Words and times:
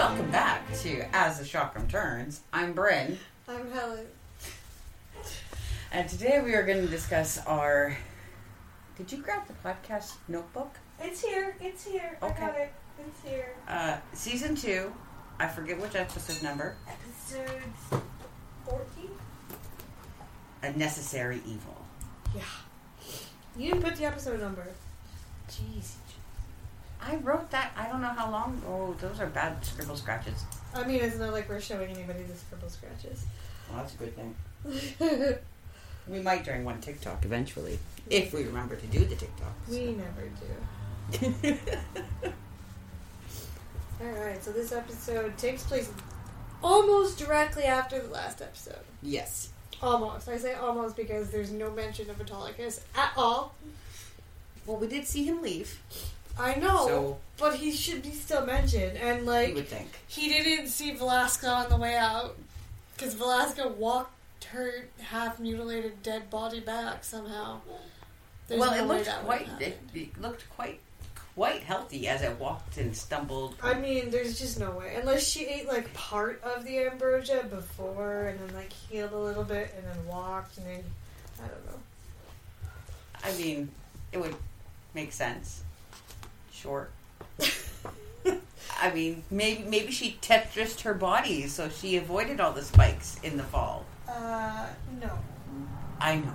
Welcome 0.00 0.30
back 0.30 0.62
to 0.78 1.04
As 1.14 1.38
the 1.38 1.44
Chakram 1.44 1.86
Turns. 1.86 2.40
I'm 2.54 2.72
Bryn, 2.72 3.18
I'm 3.46 3.70
Helen. 3.70 4.06
and 5.92 6.08
today 6.08 6.40
we 6.42 6.54
are 6.54 6.62
going 6.64 6.80
to 6.80 6.86
discuss 6.86 7.36
our. 7.46 7.94
Did 8.96 9.12
you 9.12 9.18
grab 9.18 9.46
the 9.46 9.52
podcast 9.62 10.14
notebook? 10.26 10.74
It's 11.02 11.22
here. 11.22 11.54
It's 11.60 11.84
here. 11.84 12.16
I 12.22 12.28
got 12.30 12.56
it. 12.56 12.72
It's 12.98 13.30
here. 13.30 13.54
Uh, 13.68 13.98
season 14.14 14.54
two. 14.56 14.90
I 15.38 15.46
forget 15.46 15.78
which 15.78 15.94
episode 15.94 16.42
number. 16.42 16.76
Episode 16.88 18.00
14? 18.64 19.10
A 20.62 20.72
necessary 20.78 21.42
evil. 21.46 21.76
Yeah. 22.34 22.40
You 23.54 23.72
didn't 23.72 23.82
put 23.84 23.96
the 23.96 24.06
episode 24.06 24.40
number. 24.40 24.66
Jeez. 25.50 25.90
I 27.02 27.16
wrote 27.16 27.50
that. 27.50 27.72
I 27.76 27.88
don't 27.88 28.02
know 28.02 28.08
how 28.08 28.30
long. 28.30 28.60
Oh, 28.66 28.94
those 29.00 29.20
are 29.20 29.26
bad 29.26 29.64
scribble 29.64 29.96
scratches. 29.96 30.44
I 30.74 30.84
mean, 30.84 31.00
it's 31.00 31.16
not 31.18 31.32
like 31.32 31.48
we're 31.48 31.60
showing 31.60 31.90
anybody 31.90 32.22
the 32.24 32.36
scribble 32.36 32.68
scratches. 32.68 33.24
Well, 33.68 33.78
that's 33.78 33.94
a 33.94 33.98
good 33.98 34.14
thing. 34.16 35.38
We 36.08 36.18
might 36.20 36.44
during 36.44 36.64
one 36.64 36.80
TikTok 36.80 37.24
eventually, 37.24 37.78
if 38.08 38.32
we 38.32 38.42
remember 38.42 38.74
to 38.74 38.86
do 38.86 39.04
the 39.04 39.14
TikTok. 39.14 39.52
we 39.70 39.92
never 39.92 40.28
do. 41.12 41.56
Alright, 44.02 44.42
so 44.42 44.50
this 44.50 44.72
episode 44.72 45.36
takes 45.38 45.62
place 45.62 45.88
almost 46.64 47.18
directly 47.18 47.64
after 47.64 48.00
the 48.00 48.08
last 48.08 48.40
episode. 48.42 48.80
yes. 49.02 49.50
Almost. 49.82 50.28
I 50.28 50.36
say 50.36 50.54
almost 50.54 50.96
because 50.96 51.30
there's 51.30 51.52
no 51.52 51.70
mention 51.70 52.10
of 52.10 52.20
Autolycus 52.20 52.80
at 52.96 53.12
all. 53.16 53.54
Well, 54.66 54.76
we 54.78 54.88
did 54.88 55.06
see 55.06 55.24
him 55.24 55.40
leave. 55.42 55.78
I 56.38 56.54
know, 56.54 56.86
So- 56.86 57.18
but 57.36 57.56
he 57.56 57.72
should 57.72 58.02
be 58.02 58.12
still 58.12 58.44
mentioned. 58.46 58.96
And, 58.96 59.20
You 59.20 59.26
like, 59.26 59.54
would 59.54 59.68
think. 59.68 59.90
He 60.06 60.28
didn't 60.28 60.68
see 60.68 60.94
Velasca 60.94 61.64
on 61.64 61.68
the 61.70 61.76
way 61.76 61.96
out 61.96 62.36
because 62.94 63.14
Velasca 63.14 63.70
walked 63.74 64.44
her 64.52 64.88
half 65.00 65.38
mutilated 65.38 66.02
dead 66.02 66.30
body 66.30 66.60
back 66.60 67.04
somehow. 67.04 67.60
There's 68.48 68.60
well, 68.60 68.70
no 68.72 68.76
it 68.78 68.80
way 68.82 68.96
looked 68.96 69.06
that 69.06 69.24
quite. 69.24 69.48
it 69.60 70.20
looked 70.20 70.50
quite, 70.50 70.80
quite 71.36 71.62
healthy 71.62 72.08
as 72.08 72.22
it 72.22 72.38
walked 72.38 72.78
and 72.78 72.96
stumbled. 72.96 73.54
I 73.62 73.74
mean, 73.74 74.10
there's 74.10 74.38
just 74.38 74.58
no 74.58 74.70
way 74.72 74.96
unless 74.96 75.24
she 75.26 75.44
ate 75.46 75.68
like 75.68 75.92
part 75.94 76.42
of 76.42 76.64
the 76.64 76.78
ambrosia 76.86 77.46
before 77.48 78.24
and 78.24 78.40
then 78.40 78.54
like 78.56 78.72
healed 78.72 79.12
a 79.12 79.18
little 79.18 79.44
bit 79.44 79.72
and 79.76 79.86
then 79.86 80.06
walked 80.06 80.56
and 80.58 80.66
then 80.66 80.84
I 81.38 81.46
don't 81.48 81.66
know. 81.66 81.78
I 83.22 83.32
mean, 83.36 83.70
it 84.12 84.18
would 84.18 84.34
make 84.94 85.12
sense. 85.12 85.62
Sure. 86.60 86.88
I 88.82 88.92
mean, 88.92 89.22
maybe 89.30 89.62
maybe 89.62 89.92
she 89.92 90.18
tetrised 90.20 90.82
her 90.82 90.92
body 90.92 91.46
so 91.46 91.70
she 91.70 91.96
avoided 91.96 92.38
all 92.38 92.52
the 92.52 92.62
spikes 92.62 93.18
in 93.22 93.38
the 93.38 93.42
fall. 93.42 93.86
Uh, 94.06 94.66
no. 95.00 95.18
I 95.98 96.16
know. 96.16 96.34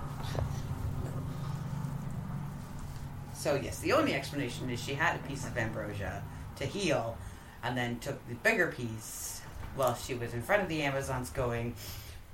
So 3.34 3.54
yes, 3.54 3.78
the 3.78 3.92
only 3.92 4.14
explanation 4.14 4.68
is 4.70 4.82
she 4.82 4.94
had 4.94 5.14
a 5.14 5.20
piece 5.28 5.46
of 5.46 5.56
ambrosia 5.56 6.22
to 6.56 6.66
heal, 6.66 7.16
and 7.62 7.76
then 7.76 8.00
took 8.00 8.26
the 8.28 8.34
bigger 8.34 8.72
piece 8.72 9.42
while 9.76 9.94
she 9.94 10.14
was 10.14 10.34
in 10.34 10.42
front 10.42 10.62
of 10.62 10.68
the 10.68 10.82
Amazons, 10.82 11.30
going, 11.30 11.76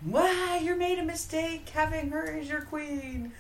"Why 0.01 0.59
you 0.63 0.77
made 0.77 0.99
a 0.99 1.05
mistake 1.05 1.69
having 1.69 2.11
her 2.11 2.25
as 2.33 2.49
your 2.49 2.63
queen." 2.63 3.33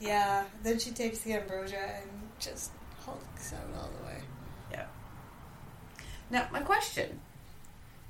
Yeah. 0.00 0.44
Then 0.62 0.78
she 0.78 0.90
takes 0.90 1.20
the 1.20 1.34
ambrosia 1.34 2.00
and 2.02 2.10
just 2.38 2.72
hulks 3.04 3.52
out 3.52 3.80
all 3.80 3.90
the 4.00 4.06
way. 4.06 4.18
Yeah. 4.70 4.86
Now, 6.30 6.48
my 6.52 6.60
question, 6.60 7.20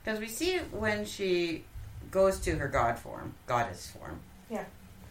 because 0.05 0.21
we 0.21 0.29
see 0.29 0.59
when 0.59 1.05
she 1.05 1.65
goes 2.11 2.39
to 2.41 2.57
her 2.57 2.69
god 2.69 2.99
form, 2.99 3.35
goddess 3.47 3.89
form, 3.91 4.21
Yeah. 4.51 4.65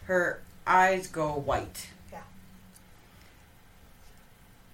her 0.06 0.42
eyes 0.66 1.06
go 1.08 1.32
white. 1.34 1.88
Yeah. 2.12 2.20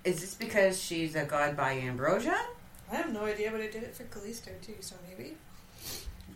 Is 0.04 0.20
this 0.20 0.34
because 0.34 0.80
she's 0.82 1.14
a 1.14 1.24
god 1.24 1.56
by 1.56 1.72
ambrosia? 1.72 2.38
I 2.90 2.96
have 2.96 3.12
no 3.12 3.24
idea, 3.26 3.50
but 3.50 3.60
I 3.60 3.66
did 3.68 3.82
it 3.82 3.94
for 3.94 4.04
Callisto 4.04 4.50
too, 4.62 4.76
so 4.80 4.96
maybe. 5.08 5.36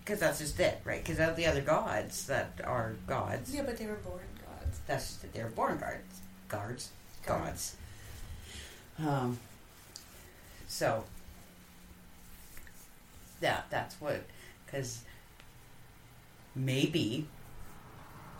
Because 0.05 0.19
that's 0.21 0.39
just 0.41 0.59
it, 0.61 0.81
right? 0.85 1.03
Because 1.03 1.21
of 1.21 1.37
the 1.37 1.47
other 1.47 1.61
gods 1.63 2.27
that 2.27 2.61
are 2.65 2.95
gods, 3.07 3.55
Yeah, 3.55 3.63
but 3.63 3.77
they 3.79 3.87
were 3.87 3.95
born 3.97 4.21
gods. 4.47 4.81
that's 4.87 5.07
just 5.09 5.25
it. 5.25 5.33
They're 5.33 5.49
born 5.49 5.79
guards, 5.79 6.21
guards, 6.49 6.91
Guards. 7.25 7.45
gods. 7.45 7.77
Um. 8.99 9.39
So. 10.69 11.05
Yeah, 13.41 13.63
that's 13.71 14.01
what. 14.01 14.23
Because 14.65 15.03
maybe 16.55 17.27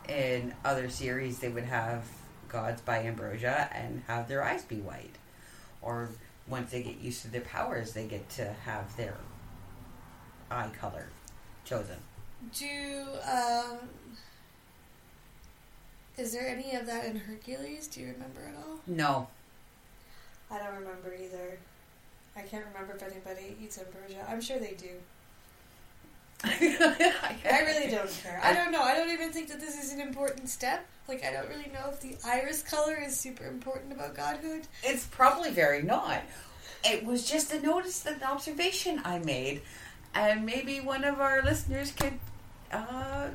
in 0.09 0.55
other 0.65 0.89
series 0.89 1.39
they 1.39 1.49
would 1.49 1.65
have 1.65 2.05
gods 2.49 2.81
by 2.83 2.99
ambrosia 3.03 3.71
and 3.73 4.03
have 4.07 4.29
their 4.29 4.43
eyes 4.43 4.63
be 4.63 4.77
white, 4.77 5.17
or 5.81 6.09
once 6.47 6.71
they 6.71 6.83
get 6.83 6.99
used 6.99 7.23
to 7.23 7.29
their 7.29 7.41
powers, 7.41 7.93
they 7.93 8.07
get 8.07 8.29
to 8.29 8.53
have 8.65 8.97
their 8.97 9.17
eye 10.51 10.71
color 10.79 11.07
chosen. 11.65 11.97
Do 12.59 12.67
um 13.25 13.79
is 16.19 16.33
there 16.33 16.47
any 16.47 16.75
of 16.75 16.87
that 16.87 17.07
in 17.07 17.17
Hercules? 17.17 17.89
Do 17.89 18.01
you 18.01 18.09
remember 18.09 18.41
at 18.47 18.55
all? 18.57 18.81
No, 18.87 19.29
I 20.53 20.59
don't 20.59 20.75
remember 20.75 21.15
either. 21.15 21.59
I 22.37 22.43
can't 22.43 22.65
remember 22.73 22.95
if 22.95 23.03
anybody 23.03 23.57
eats 23.63 23.79
ambrosia. 23.79 24.25
I'm 24.29 24.41
sure 24.41 24.59
they 24.59 24.75
do. 24.75 24.91
I 26.45 27.63
really 27.65 27.91
don't 27.91 28.11
care. 28.23 28.41
I 28.43 28.53
don't 28.53 28.73
know. 28.73 28.83
I 28.83 28.95
don't 28.95 29.11
even 29.11 29.33
think 29.33 29.49
that 29.49 29.61
this 29.61 29.83
is 29.83 29.93
an 29.93 30.01
important 30.01 30.49
step. 30.49 30.85
Like 31.09 31.25
I 31.25 31.33
don't 31.33 31.49
really 31.49 31.71
know 31.73 31.91
if 31.91 32.01
the 32.01 32.17
iris 32.25 32.63
color 32.63 32.97
is 32.97 33.17
super 33.17 33.45
important 33.45 33.93
about 33.93 34.15
godhood. 34.15 34.67
It's 34.83 35.07
probably 35.07 35.51
very 35.51 35.83
not. 35.83 36.23
It 36.85 37.05
was 37.05 37.29
just 37.29 37.53
a 37.53 37.61
notice, 37.61 38.05
an 38.07 38.23
observation 38.25 39.01
I 39.05 39.21
made, 39.21 39.63
and 40.15 40.45
maybe 40.45 40.81
one 40.81 41.05
of 41.05 41.21
our 41.21 41.43
listeners 41.43 41.93
could 41.93 42.15
uh, 42.73 43.29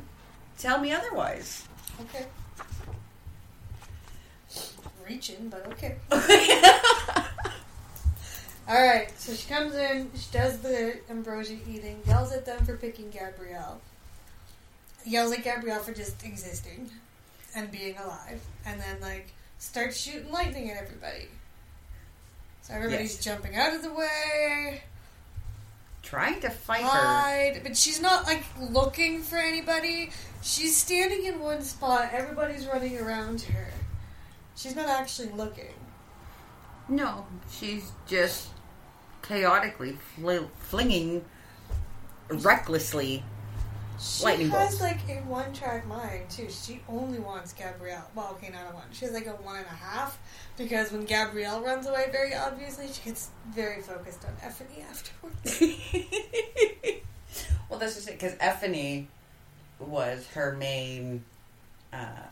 tell 0.58 0.80
me 0.80 0.92
otherwise. 0.92 1.66
Okay. 2.02 2.26
Reaching, 5.08 5.48
but 5.48 5.66
okay. 5.68 5.96
All 8.68 8.76
right, 8.76 9.10
so 9.18 9.34
she 9.34 9.48
comes 9.48 9.76
in, 9.76 10.12
she 10.16 10.28
does 10.32 10.60
the 10.60 10.98
ambrosia 11.10 11.58
eating, 11.70 12.02
yells 12.06 12.34
at 12.34 12.46
them 12.46 12.66
for 12.66 12.76
picking 12.76 13.10
Gabrielle, 13.10 13.80
yells 15.06 15.32
at 15.32 15.44
Gabrielle 15.44 15.80
for 15.80 15.94
just 15.94 16.24
existing 16.26 16.90
and 17.56 17.72
being 17.72 17.98
alive, 17.98 18.42
and 18.66 18.80
then 18.82 19.00
like 19.00 19.32
starts 19.58 19.98
shooting 19.98 20.32
lightning 20.32 20.70
at 20.70 20.84
everybody. 20.84 21.28
So 22.62 22.74
everybody's 22.74 23.16
Yes. 23.16 23.24
jumping 23.24 23.56
out 23.56 23.74
of 23.74 23.82
the 23.84 23.94
way, 23.94 24.84
Trying 26.04 26.42
to 26.42 26.50
fight 26.50 26.84
her. 26.84 27.62
but 27.64 27.76
she's 27.78 28.02
not 28.02 28.26
like 28.26 28.44
looking 28.60 29.22
for 29.22 29.38
anybody. 29.38 30.12
She's 30.42 30.76
standing 30.76 31.26
in 31.26 31.40
one 31.40 31.62
spot. 31.64 32.10
Everybody's 32.14 32.66
running 32.66 32.98
around 32.98 33.42
her. 33.44 33.68
She's 34.56 34.76
not 34.76 34.88
actually 34.88 35.30
looking. 35.30 35.74
No, 36.90 37.26
she's 37.52 37.92
just 38.08 38.48
chaotically 39.22 39.98
fl- 40.16 40.46
flinging 40.60 41.24
recklessly. 42.30 43.24
She 44.00 44.24
Lightning 44.26 44.50
has 44.50 44.78
bolts. 44.78 44.82
like 44.82 45.00
a 45.10 45.22
one 45.24 45.52
track 45.54 45.88
mind 45.88 46.30
too. 46.30 46.48
She 46.50 46.82
only 46.88 47.18
wants 47.18 47.52
Gabrielle. 47.54 48.08
Well, 48.14 48.30
okay, 48.34 48.52
not 48.52 48.72
a 48.72 48.76
one. 48.76 48.84
She 48.92 49.06
has 49.06 49.14
like 49.14 49.26
a 49.26 49.32
one 49.32 49.58
and 49.58 49.66
a 49.66 49.70
half 49.70 50.20
because 50.56 50.92
when 50.92 51.06
Gabrielle 51.06 51.62
runs 51.62 51.88
away, 51.88 52.08
very 52.12 52.36
obviously, 52.36 52.88
she 52.92 53.02
gets 53.10 53.30
very 53.50 53.82
focused 53.82 54.24
on 54.26 54.34
Effie 54.44 54.84
afterwards. 54.88 55.60
well, 57.70 57.80
that's 57.80 57.96
just 57.96 58.08
it 58.08 58.20
because 58.20 58.34
Ephiny 58.36 59.08
was 59.80 60.28
her 60.28 60.56
main, 60.56 61.24
uh, 61.92 62.28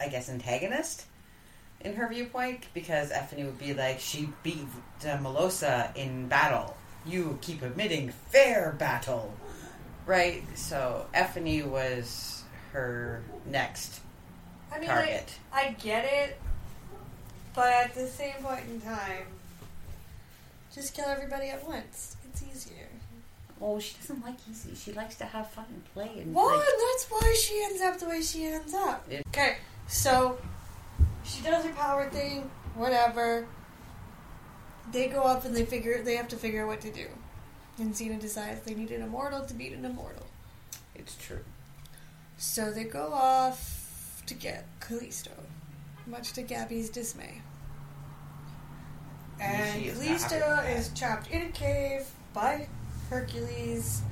I 0.00 0.08
guess, 0.08 0.30
antagonist 0.30 1.04
in 1.80 1.94
her 1.94 2.08
viewpoint 2.08 2.66
because 2.74 3.10
Ephiny 3.10 3.44
would 3.44 3.58
be 3.58 3.74
like, 3.74 4.00
she 4.00 4.30
beat 4.42 4.66
Melosa 5.02 5.94
in 5.96 6.28
battle. 6.28 6.76
You 7.06 7.38
keep 7.40 7.62
admitting 7.62 8.10
fair 8.10 8.74
battle. 8.78 9.34
Right? 10.06 10.42
So 10.56 11.06
Ephiny 11.14 11.64
was 11.64 12.42
her 12.72 13.22
next 13.46 14.00
I 14.72 14.78
mean, 14.78 14.88
target. 14.88 15.38
I, 15.52 15.60
I 15.60 15.72
get 15.72 16.04
it, 16.04 16.38
but 17.54 17.72
at 17.72 17.94
the 17.94 18.06
same 18.06 18.34
point 18.42 18.64
in 18.70 18.80
time, 18.80 19.24
just 20.74 20.94
kill 20.94 21.06
everybody 21.06 21.48
at 21.48 21.66
once. 21.66 22.16
It's 22.28 22.42
easier. 22.42 22.86
Oh, 23.60 23.80
she 23.80 23.96
doesn't 24.00 24.24
like 24.24 24.36
easy. 24.50 24.74
She 24.74 24.92
likes 24.92 25.16
to 25.16 25.24
have 25.24 25.50
fun 25.50 25.64
and 25.68 25.84
play 25.92 26.20
and 26.20 26.34
Well, 26.34 26.46
like, 26.46 26.58
and 26.58 26.64
that's 26.64 27.06
why 27.08 27.36
she 27.40 27.60
ends 27.64 27.82
up 27.82 27.98
the 27.98 28.08
way 28.08 28.22
she 28.22 28.44
ends 28.44 28.72
up. 28.74 29.08
Okay, 29.28 29.56
so 29.88 30.38
she 31.28 31.42
does 31.42 31.64
her 31.64 31.72
power 31.74 32.08
thing, 32.10 32.50
whatever. 32.74 33.46
They 34.90 35.08
go 35.08 35.22
up 35.22 35.44
and 35.44 35.54
they 35.54 35.64
figure 35.64 36.02
they 36.02 36.16
have 36.16 36.28
to 36.28 36.36
figure 36.36 36.62
out 36.62 36.68
what 36.68 36.80
to 36.82 36.90
do. 36.90 37.06
And 37.78 37.94
Xena 37.94 38.18
decides 38.18 38.62
they 38.62 38.74
need 38.74 38.90
an 38.90 39.02
immortal 39.02 39.44
to 39.44 39.54
beat 39.54 39.72
an 39.72 39.84
immortal. 39.84 40.26
it's 40.94 41.16
true. 41.16 41.44
So 42.36 42.70
they 42.70 42.84
go 42.84 43.12
off 43.12 44.22
to 44.26 44.34
get 44.34 44.66
Callisto, 44.80 45.32
much 46.06 46.32
to 46.34 46.42
Gabby's 46.42 46.90
dismay. 46.90 47.42
And 49.40 49.84
is 49.84 49.98
Callisto 49.98 50.64
is 50.68 50.88
trapped 50.94 51.30
in 51.30 51.42
a 51.42 51.48
cave 51.52 52.06
by 52.32 52.66
Hercules 53.10 54.02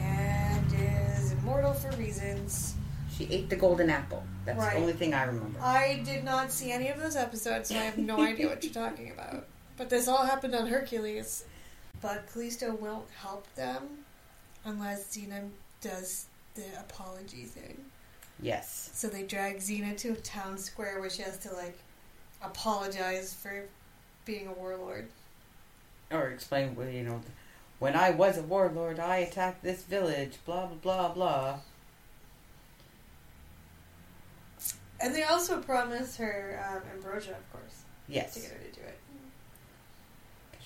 and 0.00 0.72
is 0.72 1.32
immortal 1.32 1.72
for 1.72 1.90
reasons. 1.96 2.74
She 3.16 3.26
ate 3.30 3.48
the 3.50 3.56
golden 3.56 3.90
apple. 3.90 4.24
That's 4.44 4.58
Right. 4.58 4.74
the 4.74 4.80
only 4.80 4.92
thing 4.92 5.14
I 5.14 5.24
remember. 5.24 5.58
I 5.60 6.02
did 6.04 6.24
not 6.24 6.52
see 6.52 6.70
any 6.72 6.88
of 6.88 6.98
those 7.00 7.16
episodes, 7.16 7.68
so 7.70 7.76
I 7.76 7.78
have 7.84 7.98
no 7.98 8.20
idea 8.20 8.48
what 8.48 8.62
you're 8.62 8.72
talking 8.72 9.10
about. 9.10 9.46
But 9.76 9.90
this 9.90 10.06
all 10.08 10.24
happened 10.26 10.54
on 10.54 10.66
Hercules. 10.66 11.44
But 12.00 12.26
Callisto 12.32 12.74
won't 12.74 13.08
help 13.22 13.52
them 13.54 14.04
unless 14.64 15.16
Xena 15.16 15.48
does 15.80 16.26
the 16.54 16.64
apology 16.78 17.44
thing. 17.44 17.84
yes. 18.40 18.90
So 18.92 19.08
they 19.08 19.22
drag 19.22 19.58
Xena 19.58 19.96
to 19.98 20.10
a 20.10 20.16
town 20.16 20.58
square 20.58 21.00
where 21.00 21.08
she 21.10 21.22
has 21.22 21.38
to 21.38 21.52
like 21.52 21.78
apologize 22.42 23.32
for 23.34 23.64
being 24.24 24.46
a 24.48 24.52
warlord. 24.52 25.08
Or 26.10 26.28
explain, 26.28 26.76
you 26.92 27.02
know, 27.04 27.22
when 27.78 27.96
I 27.96 28.10
was 28.10 28.36
a 28.38 28.42
warlord, 28.42 29.00
I 29.00 29.16
attacked 29.18 29.62
this 29.62 29.82
village, 29.82 30.34
blah, 30.44 30.66
blah, 30.66 30.76
blah, 30.76 31.08
blah. 31.14 31.58
And 35.00 35.14
they 35.14 35.24
also 35.24 35.60
promise 35.60 36.16
her 36.16 36.64
um, 36.70 36.82
ambrosia, 36.94 37.32
of 37.32 37.52
course, 37.52 37.82
Yes. 38.08 38.34
to 38.34 38.40
get 38.40 38.50
her 38.50 38.58
to 38.58 38.72
do 38.72 38.80
it. 38.80 38.98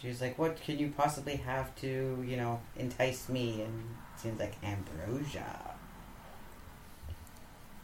She's 0.01 0.21
like, 0.21 0.39
what 0.39 0.61
can 0.63 0.79
you 0.79 0.93
possibly 0.97 1.37
have 1.37 1.75
to, 1.81 2.25
you 2.27 2.37
know, 2.37 2.61
entice 2.77 3.29
me? 3.29 3.63
And 3.63 3.85
it 4.15 4.21
seems 4.21 4.39
like 4.39 4.55
ambrosia. 4.63 5.75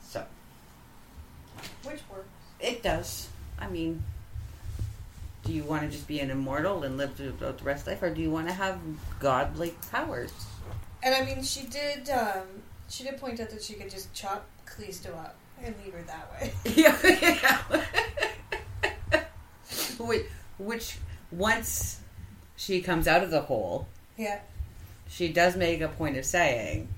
So, 0.06 0.24
Which 1.82 2.00
works. 2.12 2.28
it 2.60 2.82
does. 2.82 3.28
I 3.58 3.68
mean, 3.68 4.04
do 5.44 5.52
you 5.52 5.64
want 5.64 5.82
to 5.82 5.88
just 5.88 6.06
be 6.06 6.20
an 6.20 6.30
immortal 6.30 6.84
and 6.84 6.96
live 6.96 7.14
throughout 7.16 7.58
the 7.58 7.64
rest 7.64 7.82
of 7.82 7.88
life, 7.88 8.02
or 8.02 8.10
do 8.14 8.20
you 8.20 8.30
want 8.30 8.46
to 8.48 8.54
have 8.54 8.78
godly 9.18 9.74
powers? 9.90 10.32
And 11.02 11.14
I 11.14 11.24
mean, 11.24 11.42
she 11.42 11.66
did. 11.66 12.08
Um, 12.10 12.42
she 12.88 13.02
did 13.02 13.18
point 13.18 13.40
out 13.40 13.50
that 13.50 13.62
she 13.62 13.74
could 13.74 13.90
just 13.90 14.12
chop 14.14 14.46
Callisto 14.66 15.12
up 15.14 15.34
and 15.64 15.74
leave 15.84 15.94
her 15.94 16.02
that 16.02 16.30
way. 16.32 16.52
yeah. 16.76 16.96
which, 19.98 20.26
which, 20.58 20.98
once 21.32 22.00
she 22.56 22.80
comes 22.80 23.08
out 23.08 23.22
of 23.22 23.30
the 23.30 23.40
hole, 23.42 23.88
Yeah. 24.16 24.40
she 25.08 25.32
does 25.32 25.56
make 25.56 25.80
a 25.80 25.88
point 25.88 26.16
of 26.16 26.24
saying 26.24 26.88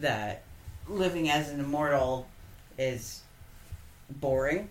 that 0.00 0.42
living 0.88 1.30
as 1.30 1.48
an 1.48 1.60
immortal 1.60 2.26
is 2.78 3.22
boring, 4.10 4.68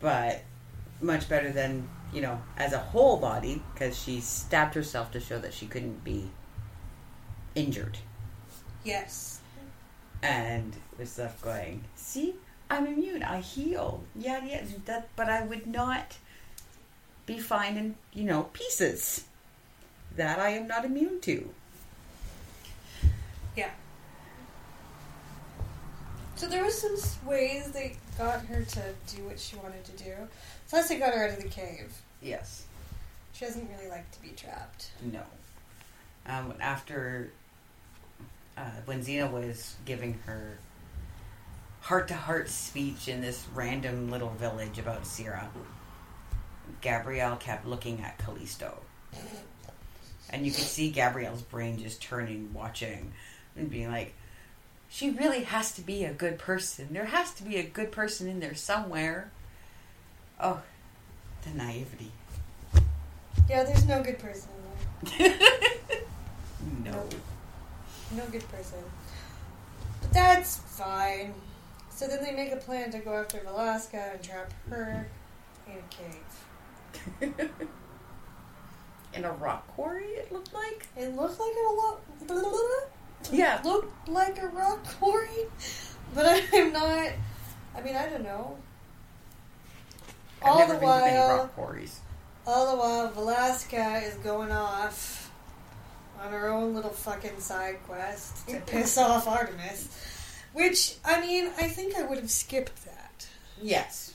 but 0.00 0.42
much 1.00 1.28
better 1.28 1.50
than, 1.50 1.88
you 2.12 2.20
know, 2.20 2.40
as 2.58 2.72
a 2.72 2.78
whole 2.78 3.16
body, 3.16 3.62
because 3.72 3.98
she 3.98 4.20
stabbed 4.20 4.74
herself 4.74 5.10
to 5.12 5.20
show 5.20 5.38
that 5.38 5.54
she 5.54 5.66
couldn't 5.66 6.04
be 6.04 6.28
injured. 7.54 7.98
Yes. 8.84 9.39
And 10.22 10.74
was 10.98 11.18
left 11.18 11.42
going, 11.42 11.84
see, 11.96 12.34
I'm 12.70 12.86
immune, 12.86 13.22
I 13.22 13.40
heal. 13.40 14.02
Yeah, 14.14 14.44
yeah, 14.44 14.62
that, 14.86 15.08
but 15.16 15.28
I 15.28 15.42
would 15.42 15.66
not 15.66 16.18
be 17.26 17.38
fine 17.38 17.76
in, 17.76 17.94
you 18.12 18.24
know, 18.24 18.44
pieces. 18.52 19.24
That 20.16 20.38
I 20.40 20.50
am 20.50 20.66
not 20.66 20.84
immune 20.84 21.20
to. 21.20 21.48
Yeah. 23.56 23.70
So 26.34 26.48
there 26.48 26.64
was 26.64 26.80
some 26.80 27.28
ways 27.28 27.70
they 27.70 27.96
got 28.18 28.44
her 28.46 28.62
to 28.62 28.82
do 29.14 29.24
what 29.24 29.38
she 29.38 29.56
wanted 29.56 29.84
to 29.84 29.92
do. 30.04 30.14
First, 30.66 30.88
they 30.88 30.98
got 30.98 31.14
her 31.14 31.24
out 31.24 31.30
of 31.30 31.42
the 31.42 31.48
cave. 31.48 31.92
Yes. 32.20 32.64
She 33.32 33.44
doesn't 33.44 33.68
really 33.70 33.88
like 33.88 34.10
to 34.10 34.22
be 34.22 34.30
trapped. 34.30 34.90
No. 35.02 35.22
Um, 36.26 36.54
after, 36.60 37.32
uh, 38.60 38.80
when 38.84 39.02
Xena 39.02 39.30
was 39.30 39.76
giving 39.84 40.18
her 40.26 40.58
heart 41.80 42.08
to 42.08 42.14
heart 42.14 42.48
speech 42.48 43.08
in 43.08 43.20
this 43.20 43.46
random 43.54 44.10
little 44.10 44.30
village 44.30 44.78
about 44.78 45.06
Cirra, 45.06 45.48
Gabrielle 46.80 47.36
kept 47.36 47.66
looking 47.66 48.00
at 48.02 48.18
Callisto. 48.18 48.78
And 50.28 50.44
you 50.46 50.52
could 50.52 50.64
see 50.64 50.90
Gabrielle's 50.90 51.42
brain 51.42 51.78
just 51.78 52.02
turning, 52.02 52.52
watching, 52.52 53.12
and 53.56 53.70
being 53.70 53.90
like, 53.90 54.14
she 54.88 55.10
really 55.10 55.44
has 55.44 55.72
to 55.72 55.80
be 55.80 56.04
a 56.04 56.12
good 56.12 56.38
person. 56.38 56.88
There 56.90 57.06
has 57.06 57.32
to 57.34 57.42
be 57.42 57.56
a 57.56 57.62
good 57.62 57.90
person 57.90 58.28
in 58.28 58.40
there 58.40 58.54
somewhere. 58.54 59.30
Oh, 60.38 60.60
the 61.42 61.50
naivety. 61.50 62.12
Yeah, 63.48 63.64
there's 63.64 63.86
no 63.86 64.02
good 64.02 64.18
person 64.18 64.50
in 65.02 65.18
there. 65.18 65.36
no. 66.84 67.04
No 68.16 68.24
good 68.26 68.48
person. 68.48 68.78
But 70.00 70.12
that's 70.12 70.56
fine. 70.56 71.34
So 71.90 72.06
then 72.06 72.24
they 72.24 72.32
make 72.32 72.52
a 72.52 72.56
plan 72.56 72.90
to 72.92 72.98
go 72.98 73.14
after 73.14 73.38
Velasca 73.38 74.14
and 74.14 74.22
trap 74.22 74.52
her 74.68 75.06
in 75.66 75.74
a 75.74 77.28
cave. 77.30 77.50
in 79.14 79.24
a 79.24 79.32
rock 79.32 79.68
quarry, 79.68 80.06
it 80.06 80.32
looked 80.32 80.52
like. 80.52 80.88
It 80.96 81.14
looked 81.14 81.38
like 81.38 81.54
a 81.68 81.72
lot. 81.72 82.00
Yeah. 83.30 83.60
looked 83.64 84.08
like 84.08 84.42
a 84.42 84.48
rock 84.48 84.84
quarry, 84.98 85.46
but 86.14 86.42
I'm 86.52 86.72
not. 86.72 87.10
I 87.76 87.80
mean, 87.82 87.94
I 87.94 88.08
don't 88.08 88.24
know. 88.24 88.56
I've 90.42 90.48
all 90.48 90.66
the 90.66 90.74
while, 90.76 91.36
rock 91.36 91.54
quarries. 91.54 92.00
all 92.46 92.70
the 92.70 92.76
while, 92.76 93.10
Velasca 93.10 94.02
is 94.08 94.14
going 94.14 94.50
off 94.50 95.29
on 96.20 96.32
her 96.32 96.48
own 96.48 96.74
little 96.74 96.90
fucking 96.90 97.40
side 97.40 97.78
quest 97.86 98.46
to 98.48 98.54
mm-hmm. 98.54 98.64
piss 98.64 98.98
off 98.98 99.26
Artemis. 99.26 99.88
Which, 100.52 100.96
I 101.04 101.20
mean, 101.20 101.46
I 101.58 101.68
think 101.68 101.96
I 101.96 102.02
would 102.02 102.18
have 102.18 102.30
skipped 102.30 102.84
that, 102.84 103.28
Yes, 103.62 104.14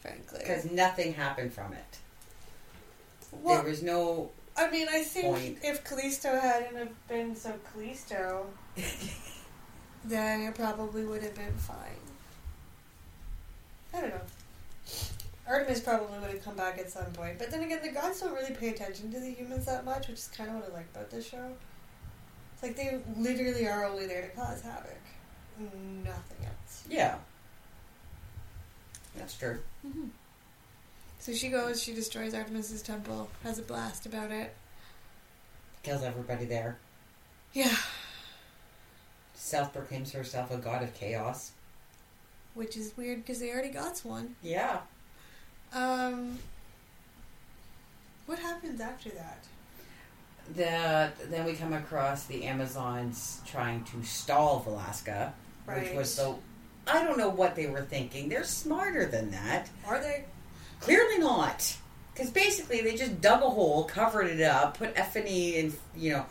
frankly. 0.00 0.40
because 0.40 0.64
nothing 0.70 1.14
happened 1.14 1.52
from 1.52 1.72
it. 1.72 1.98
Well, 3.30 3.62
there 3.62 3.70
was 3.70 3.82
no. 3.82 4.30
I 4.56 4.70
mean, 4.70 4.88
I 4.90 5.02
think 5.04 5.26
point. 5.26 5.58
if 5.62 5.84
Callisto 5.84 6.40
hadn't 6.40 6.76
have 6.76 7.08
been 7.08 7.36
so 7.36 7.54
Callisto, 7.72 8.46
then 10.04 10.42
it 10.42 10.54
probably 10.56 11.04
would 11.04 11.22
have 11.22 11.34
been 11.34 11.56
fine. 11.56 11.76
I 13.94 14.00
don't 14.00 14.10
know. 14.10 14.20
Artemis 15.48 15.80
probably 15.80 16.18
would 16.18 16.30
have 16.30 16.44
come 16.44 16.56
back 16.56 16.78
at 16.78 16.90
some 16.90 17.06
point, 17.12 17.38
but 17.38 17.50
then 17.50 17.62
again, 17.62 17.80
the 17.82 17.90
gods 17.90 18.20
don't 18.20 18.34
really 18.34 18.54
pay 18.54 18.68
attention 18.68 19.10
to 19.12 19.18
the 19.20 19.30
humans 19.30 19.64
that 19.66 19.84
much, 19.84 20.08
which 20.08 20.18
is 20.18 20.28
kind 20.28 20.50
of 20.50 20.56
what 20.56 20.70
I 20.70 20.74
like 20.74 20.86
about 20.94 21.10
this 21.10 21.26
show. 21.26 21.52
It's 22.54 22.62
like 22.62 22.76
they 22.76 22.98
literally 23.16 23.66
are 23.66 23.84
only 23.84 24.06
there 24.06 24.22
to 24.22 24.28
cause 24.36 24.60
havoc, 24.62 24.98
nothing 25.58 26.44
else. 26.46 26.84
Yeah, 26.90 27.16
that's 29.16 29.36
true. 29.38 29.60
Mm-hmm. 29.86 30.08
So 31.20 31.32
she 31.32 31.48
goes, 31.48 31.82
she 31.82 31.94
destroys 31.94 32.34
Artemis's 32.34 32.82
temple, 32.82 33.30
has 33.42 33.58
a 33.58 33.62
blast 33.62 34.06
about 34.06 34.30
it. 34.30 34.54
Kills 35.82 36.02
everybody 36.02 36.44
there. 36.44 36.78
Yeah, 37.54 37.74
Self 39.34 39.72
proclaims 39.72 40.12
herself 40.12 40.50
a 40.50 40.58
god 40.58 40.82
of 40.82 40.92
chaos. 40.94 41.52
which 42.54 42.76
is 42.76 42.92
weird 42.96 43.18
because 43.24 43.40
they 43.40 43.50
already 43.50 43.70
got 43.70 43.98
one. 44.00 44.34
Yeah. 44.42 44.80
Um, 45.72 46.38
what 48.26 48.38
happens 48.38 48.80
after 48.80 49.10
that? 49.10 49.44
the 50.54 51.10
then 51.28 51.44
we 51.44 51.52
come 51.52 51.72
across 51.72 52.24
the 52.24 52.44
Amazons 52.44 53.40
trying 53.46 53.84
to 53.84 54.02
stall 54.02 54.64
Velasca, 54.66 55.32
which 55.66 55.92
was 55.94 56.12
so. 56.12 56.38
I 56.86 57.04
don't 57.04 57.18
know 57.18 57.28
what 57.28 57.54
they 57.54 57.66
were 57.66 57.82
thinking. 57.82 58.28
They're 58.28 58.44
smarter 58.44 59.04
than 59.04 59.30
that. 59.30 59.68
Are 59.86 60.00
they? 60.00 60.24
Clearly 60.80 61.18
not. 61.18 61.76
Because 62.14 62.30
basically, 62.30 62.80
they 62.80 62.96
just 62.96 63.20
dug 63.20 63.42
a 63.42 63.50
hole, 63.50 63.84
covered 63.84 64.26
it 64.26 64.40
up, 64.40 64.78
put 64.78 64.94
Ephiny 64.96 65.54
in, 65.54 65.72
you 65.94 66.12
know, 66.12 66.26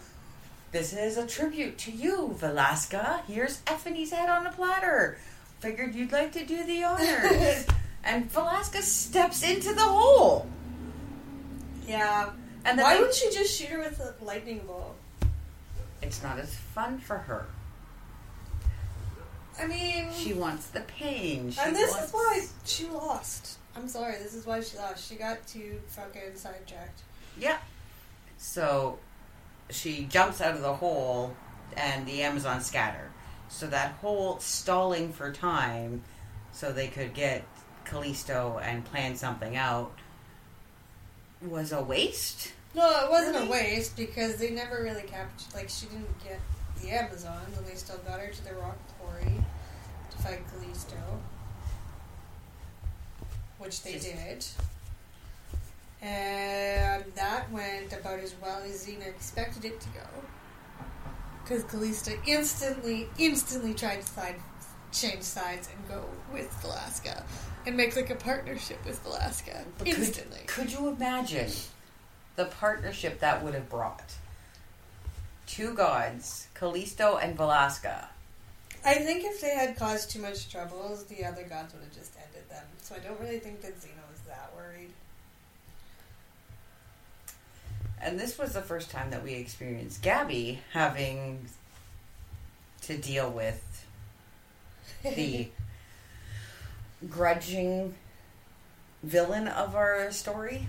this 0.72 0.92
is 0.92 1.18
a 1.18 1.26
tribute 1.26 1.78
to 1.80 1.92
you, 1.92 2.36
Velasca. 2.40 3.24
Here's 3.26 3.62
Ephiny's 3.62 4.12
head 4.12 4.30
on 4.30 4.48
a 4.48 4.52
platter. 4.52 5.18
Figured 5.60 5.96
you'd 5.96 6.12
like 6.12 6.34
to 6.34 6.46
do 6.46 6.66
the 6.66 6.84
honors. 6.84 7.68
and 8.04 8.32
Velasca 8.32 8.82
steps 8.82 9.44
into 9.44 9.74
the 9.74 9.82
hole. 9.82 10.48
Yeah. 11.88 12.32
And 12.66 12.78
then 12.78 12.84
Why 12.86 12.94
they- 12.94 13.00
wouldn't 13.00 13.16
she 13.16 13.32
just 13.32 13.58
shoot 13.58 13.70
her 13.70 13.80
with 13.80 14.00
a 14.00 14.14
lightning 14.24 14.62
bolt? 14.66 14.96
It's 16.02 16.22
not 16.22 16.38
as 16.40 16.54
fun 16.56 17.00
for 17.00 17.18
her. 17.18 17.48
I 19.60 19.66
mean, 19.66 20.10
She 20.14 20.34
wants 20.34 20.68
the 20.68 20.82
pain. 20.82 21.50
She 21.52 21.60
and 21.60 21.76
this 21.76 21.90
wants... 21.92 22.08
is 22.08 22.14
why 22.14 22.46
she 22.66 22.88
lost. 22.88 23.58
I'm 23.76 23.88
sorry, 23.88 24.18
this 24.22 24.36
is 24.36 24.46
why 24.46 24.62
she 24.62 24.78
lost. 24.78 25.08
She 25.10 25.16
got 25.16 25.46
too 25.48 25.80
fucking 25.88 26.36
sidetracked. 26.36 27.02
Yeah. 27.40 27.58
So 28.38 29.00
she 29.70 30.06
jumps 30.06 30.42
out 30.42 30.56
of 30.56 30.62
the 30.62 30.74
hole 30.74 31.36
and 31.76 32.06
the 32.06 32.22
Amazon 32.22 32.62
scatter. 32.62 33.12
So 33.50 33.68
that 33.68 33.94
whole 33.94 34.40
stalling 34.40 35.12
for 35.12 35.32
time 35.32 36.04
so 36.52 36.72
they 36.72 36.88
could 36.88 37.14
get 37.14 37.44
Callisto 37.90 38.60
and 38.64 38.84
plan 38.86 39.16
something 39.16 39.56
out 39.56 39.92
was 41.42 41.72
a 41.72 41.82
waste. 41.82 42.52
No, 42.76 42.90
it 43.06 43.10
wasn't 43.10 43.36
Really? 43.36 43.48
a 43.48 43.52
waste 43.52 43.96
because 43.96 44.36
they 44.38 44.52
never 44.52 44.82
really 44.84 45.04
captured. 45.04 45.54
Like, 45.56 45.70
she 45.70 45.86
didn't 45.88 46.24
get 46.24 46.40
the 46.82 46.90
Amazons, 46.92 47.58
and 47.58 47.66
they 47.66 47.76
still 47.76 47.98
got 48.00 48.20
her 48.20 48.28
to 48.32 48.44
the 48.46 48.54
rock 48.56 48.78
quarry 49.00 49.42
to 50.12 50.18
fight 50.18 50.42
Callisto, 50.52 50.96
which 53.58 53.82
they 53.84 53.94
Just- 53.94 54.06
did. 54.06 54.46
And 56.02 57.04
that 57.16 57.52
went 57.52 57.92
about 57.94 58.20
as 58.20 58.36
well 58.42 58.60
as 58.62 58.86
Xena 58.86 59.08
expected 59.08 59.66
it 59.66 59.82
to 59.82 59.88
go. 59.90 60.06
Because 61.44 61.64
Callisto 61.64 62.12
instantly, 62.28 63.10
instantly 63.18 63.74
tried 63.74 64.02
to 64.02 64.08
side, 64.08 64.36
change 64.92 65.24
sides 65.24 65.70
and 65.74 65.88
go 65.90 66.06
with 66.34 66.50
Velasca 66.64 67.24
and 67.66 67.76
make 67.76 67.96
like 67.96 68.10
a 68.10 68.16
partnership 68.16 68.84
with 68.86 69.04
Velasca 69.04 69.66
But 69.78 69.88
could- 69.88 69.98
instantly. 69.98 70.40
Could, 70.48 70.72
you 70.72 70.88
imagine 70.88 71.52
the 72.36 72.46
partnership 72.46 73.20
that 73.20 73.44
would 73.44 73.54
have 73.54 73.70
brought? 73.70 74.14
Two 75.46 75.74
gods, 75.74 76.48
Callisto 76.54 77.18
and 77.18 77.38
Velasca. 77.38 78.08
I 78.86 78.96
think 78.96 79.24
if 79.26 79.42
they 79.42 79.50
had 79.56 79.76
caused 79.76 80.12
too 80.12 80.22
much 80.22 80.50
troubles, 80.50 81.06
the 81.06 81.26
other 81.26 81.44
gods 81.44 81.74
would 81.74 81.84
have 81.84 81.94
just 81.94 82.14
ended 82.16 82.50
them. 82.50 82.64
So 82.82 82.96
I 82.96 83.00
don't 83.00 83.20
really 83.20 83.40
think 83.40 83.62
that 83.62 83.76
Xena 83.80 84.04
was 84.10 84.20
that 84.28 84.52
worried. 84.56 84.92
And 88.02 88.20
this 88.20 88.38
was 88.38 88.54
the 88.54 88.62
first 88.62 88.92
time 88.92 89.10
that 89.10 89.24
we 89.24 89.34
experienced 89.34 90.02
Gabby 90.02 90.60
having 90.72 91.48
to 92.84 92.98
deal 92.98 93.30
with 93.30 93.62
the 95.04 95.50
grudging 97.10 97.96
villain 99.04 99.48
of 99.48 99.76
our 99.76 100.12
story 100.12 100.66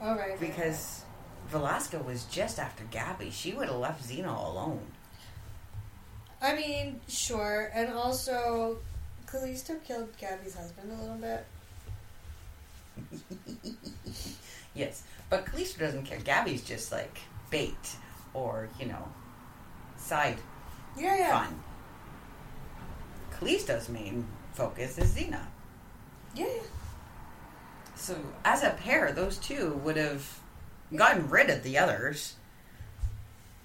All 0.00 0.14
right. 0.16 0.38
because 0.38 1.02
Velasca 1.50 2.04
was 2.04 2.24
just 2.24 2.58
after 2.58 2.84
Gabby. 2.84 3.30
She 3.30 3.52
would 3.52 3.68
have 3.68 3.78
left 3.78 4.08
Xena 4.08 4.26
alone. 4.48 4.86
I 6.40 6.54
mean, 6.56 7.00
sure, 7.08 7.70
and 7.74 7.92
also 7.92 8.78
Callisto 9.26 9.74
killed 9.84 10.08
Gabby's 10.18 10.54
husband 10.54 10.90
a 10.92 11.02
little 11.02 11.16
bit. 11.16 11.46
Yes, 14.74 15.02
but 15.28 15.44
Callisto 15.44 15.80
doesn't 15.80 16.04
care. 16.04 16.18
Gabby's 16.18 16.62
just 16.62 16.92
like 16.92 17.18
bait 17.50 17.96
or, 18.32 18.68
you 18.80 18.86
know, 18.86 19.06
side 19.98 20.38
Yeah, 20.96 21.14
yeah, 21.16 21.44
fun. 21.44 21.62
Callisto's 23.42 23.88
main 23.88 24.24
focus 24.52 24.98
is 24.98 25.14
Xena. 25.14 25.40
yeah. 26.34 26.46
yeah. 26.46 26.62
So, 27.96 28.16
as 28.44 28.62
a 28.64 28.70
pair, 28.70 29.12
those 29.12 29.38
two 29.38 29.80
would 29.84 29.96
have 29.96 30.40
gotten 30.94 31.28
rid 31.28 31.50
of 31.50 31.62
the 31.62 31.78
others. 31.78 32.34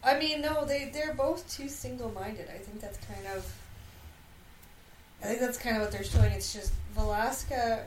I 0.03 0.19
mean, 0.19 0.41
no, 0.41 0.63
they 0.63 0.91
they're 0.93 1.13
both 1.13 1.49
too 1.51 1.67
single-minded. 1.67 2.47
I 2.53 2.57
think 2.57 2.79
that's 2.79 2.99
kind 3.07 3.25
of. 3.35 3.51
I 5.23 5.27
think 5.27 5.39
that's 5.39 5.57
kind 5.57 5.77
of 5.77 5.81
what 5.81 5.91
they're 5.91 6.03
showing. 6.03 6.31
It's 6.33 6.53
just 6.53 6.71
Velasca 6.95 7.83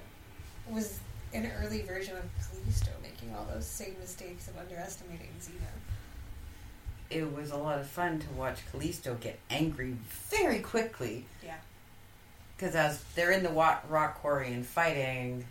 was 0.69 0.99
an 1.33 1.51
early 1.63 1.83
version 1.83 2.17
of 2.17 2.25
Callisto, 2.51 2.91
making 3.01 3.33
all 3.37 3.47
those 3.53 3.67
same 3.67 3.95
mistakes 4.01 4.49
of 4.49 4.59
underestimating 4.59 5.29
Xena. 5.41 5.71
It 7.11 7.33
was 7.33 7.53
a 7.53 7.57
lot 7.57 7.79
of 7.79 7.87
fun 7.87 8.19
to 8.19 8.29
watch 8.31 8.59
Callisto 8.73 9.17
get 9.21 9.39
angry 9.51 9.97
very 10.31 10.59
quickly. 10.59 11.27
Yeah. 11.45 11.57
Because 12.61 12.75
as 12.75 13.03
they're 13.15 13.31
in 13.31 13.43
the 13.43 13.49
rock 13.49 14.21
quarry 14.21 14.53
and 14.53 14.67
fighting, 14.67 15.47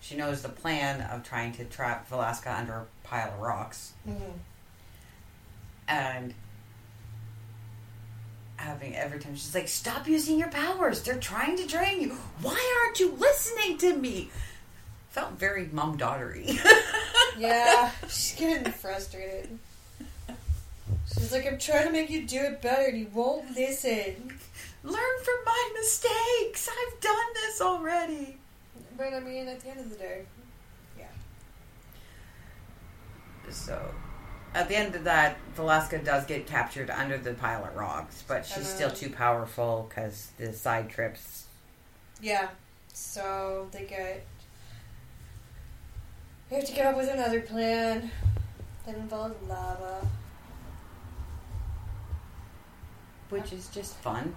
she 0.00 0.16
knows 0.16 0.42
the 0.42 0.50
plan 0.50 1.00
of 1.00 1.22
trying 1.22 1.52
to 1.54 1.64
trap 1.64 2.10
Velasca 2.10 2.58
under 2.58 2.74
a 2.74 2.86
pile 3.04 3.32
of 3.32 3.40
rocks. 3.40 3.94
Mm-hmm. 4.06 4.32
And 5.88 6.34
having 8.56 8.94
every 8.94 9.18
time 9.18 9.34
she's 9.34 9.54
like, 9.54 9.66
Stop 9.66 10.06
using 10.06 10.38
your 10.38 10.50
powers. 10.50 11.00
They're 11.02 11.16
trying 11.16 11.56
to 11.56 11.66
drain 11.66 12.02
you. 12.02 12.18
Why 12.42 12.82
aren't 12.84 13.00
you 13.00 13.12
listening 13.12 13.78
to 13.78 13.96
me? 13.96 14.28
Felt 15.08 15.32
very 15.38 15.70
mum 15.72 15.96
daughtery. 15.96 16.60
Yeah, 17.38 17.90
she's 18.04 18.34
getting 18.38 18.72
frustrated. 18.72 19.58
She's 21.12 21.32
like, 21.32 21.46
I'm 21.46 21.58
trying 21.58 21.84
to 21.84 21.92
make 21.92 22.08
you 22.08 22.26
do 22.26 22.38
it 22.38 22.62
better, 22.62 22.86
and 22.88 22.98
you 22.98 23.08
won't 23.12 23.54
listen. 23.54 24.38
Learn 24.86 25.18
from 25.24 25.34
my 25.44 25.72
mistakes. 25.74 26.68
I've 26.68 27.00
done 27.00 27.26
this 27.34 27.60
already. 27.60 28.38
But 28.96 29.14
I 29.14 29.18
mean, 29.18 29.48
at 29.48 29.58
the 29.58 29.70
end 29.70 29.80
of 29.80 29.90
the 29.90 29.96
day, 29.96 30.22
yeah. 30.96 31.06
So, 33.50 33.92
at 34.54 34.68
the 34.68 34.76
end 34.76 34.94
of 34.94 35.02
that, 35.02 35.38
Velasca 35.56 36.04
does 36.04 36.24
get 36.24 36.46
captured 36.46 36.88
under 36.88 37.18
the 37.18 37.34
pile 37.34 37.64
of 37.64 37.74
rocks, 37.74 38.22
but 38.28 38.46
she's 38.46 38.58
And 38.58 38.66
still 38.66 38.90
too 38.92 39.10
powerful 39.10 39.86
because 39.88 40.30
the 40.38 40.52
side 40.52 40.88
trips. 40.88 41.46
Yeah. 42.22 42.50
So 42.92 43.66
they 43.72 43.86
get. 43.86 44.24
We 46.48 46.58
have 46.58 46.64
to 46.64 46.72
come 46.76 46.86
up 46.86 46.96
with 46.96 47.10
another 47.10 47.40
plan 47.40 48.08
that 48.86 48.94
involves 48.94 49.34
lava. 49.48 50.06
Which 53.30 53.52
is 53.52 53.66
just 53.66 53.96
fun. 53.96 54.36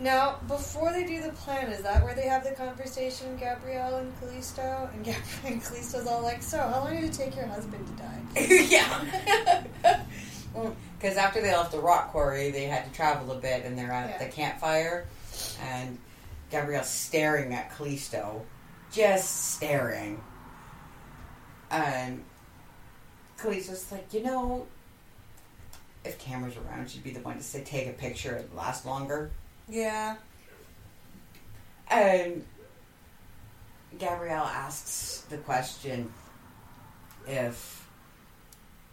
Now, 0.00 0.36
before 0.46 0.92
they 0.92 1.04
do 1.06 1.22
the 1.22 1.30
plan, 1.30 1.70
is 1.72 1.82
that 1.82 2.02
where 2.04 2.14
they 2.14 2.26
have 2.26 2.44
the 2.44 2.50
conversation, 2.50 3.36
Gabrielle 3.38 3.96
and 3.96 4.12
Callisto? 4.20 4.90
And 4.92 5.04
Gabrielle 5.04 5.24
and 5.46 5.62
Callisto's 5.64 6.06
all 6.06 6.22
like, 6.22 6.42
So, 6.42 6.58
how 6.58 6.80
long 6.84 6.94
did 6.94 7.04
it 7.04 7.12
take 7.14 7.34
your 7.34 7.46
husband 7.46 7.86
to 7.86 7.92
die? 8.02 8.46
yeah. 8.68 10.02
Because 10.98 11.18
after 11.18 11.42
they 11.42 11.54
left 11.54 11.70
the 11.72 11.78
rock 11.78 12.12
quarry, 12.12 12.50
they 12.50 12.64
had 12.64 12.86
to 12.86 12.92
travel 12.92 13.30
a 13.32 13.38
bit, 13.38 13.66
and 13.66 13.76
they're 13.76 13.92
at 13.92 14.08
Yeah. 14.08 14.18
the 14.26 14.32
campfire, 14.32 15.06
and 15.60 15.98
Gabrielle's 16.50 16.88
staring 16.88 17.52
at 17.52 17.76
Callisto, 17.76 18.40
just 18.90 19.52
staring. 19.56 20.22
And 21.70 22.24
Callisto's 23.36 23.92
like, 23.92 24.14
you 24.14 24.22
know, 24.22 24.66
if 26.06 26.18
cameras 26.18 26.56
were 26.56 26.62
around, 26.62 26.88
she'd 26.90 27.04
be 27.04 27.10
the 27.10 27.20
one 27.20 27.36
to 27.36 27.42
say, 27.42 27.62
take 27.62 27.88
a 27.88 27.92
picture, 27.92 28.36
it'd 28.36 28.54
last 28.54 28.86
longer. 28.86 29.30
Yeah. 29.68 30.16
And 31.88 32.44
Gabrielle 33.98 34.44
asks 34.44 35.24
the 35.28 35.38
question 35.38 36.12
if 37.26 37.88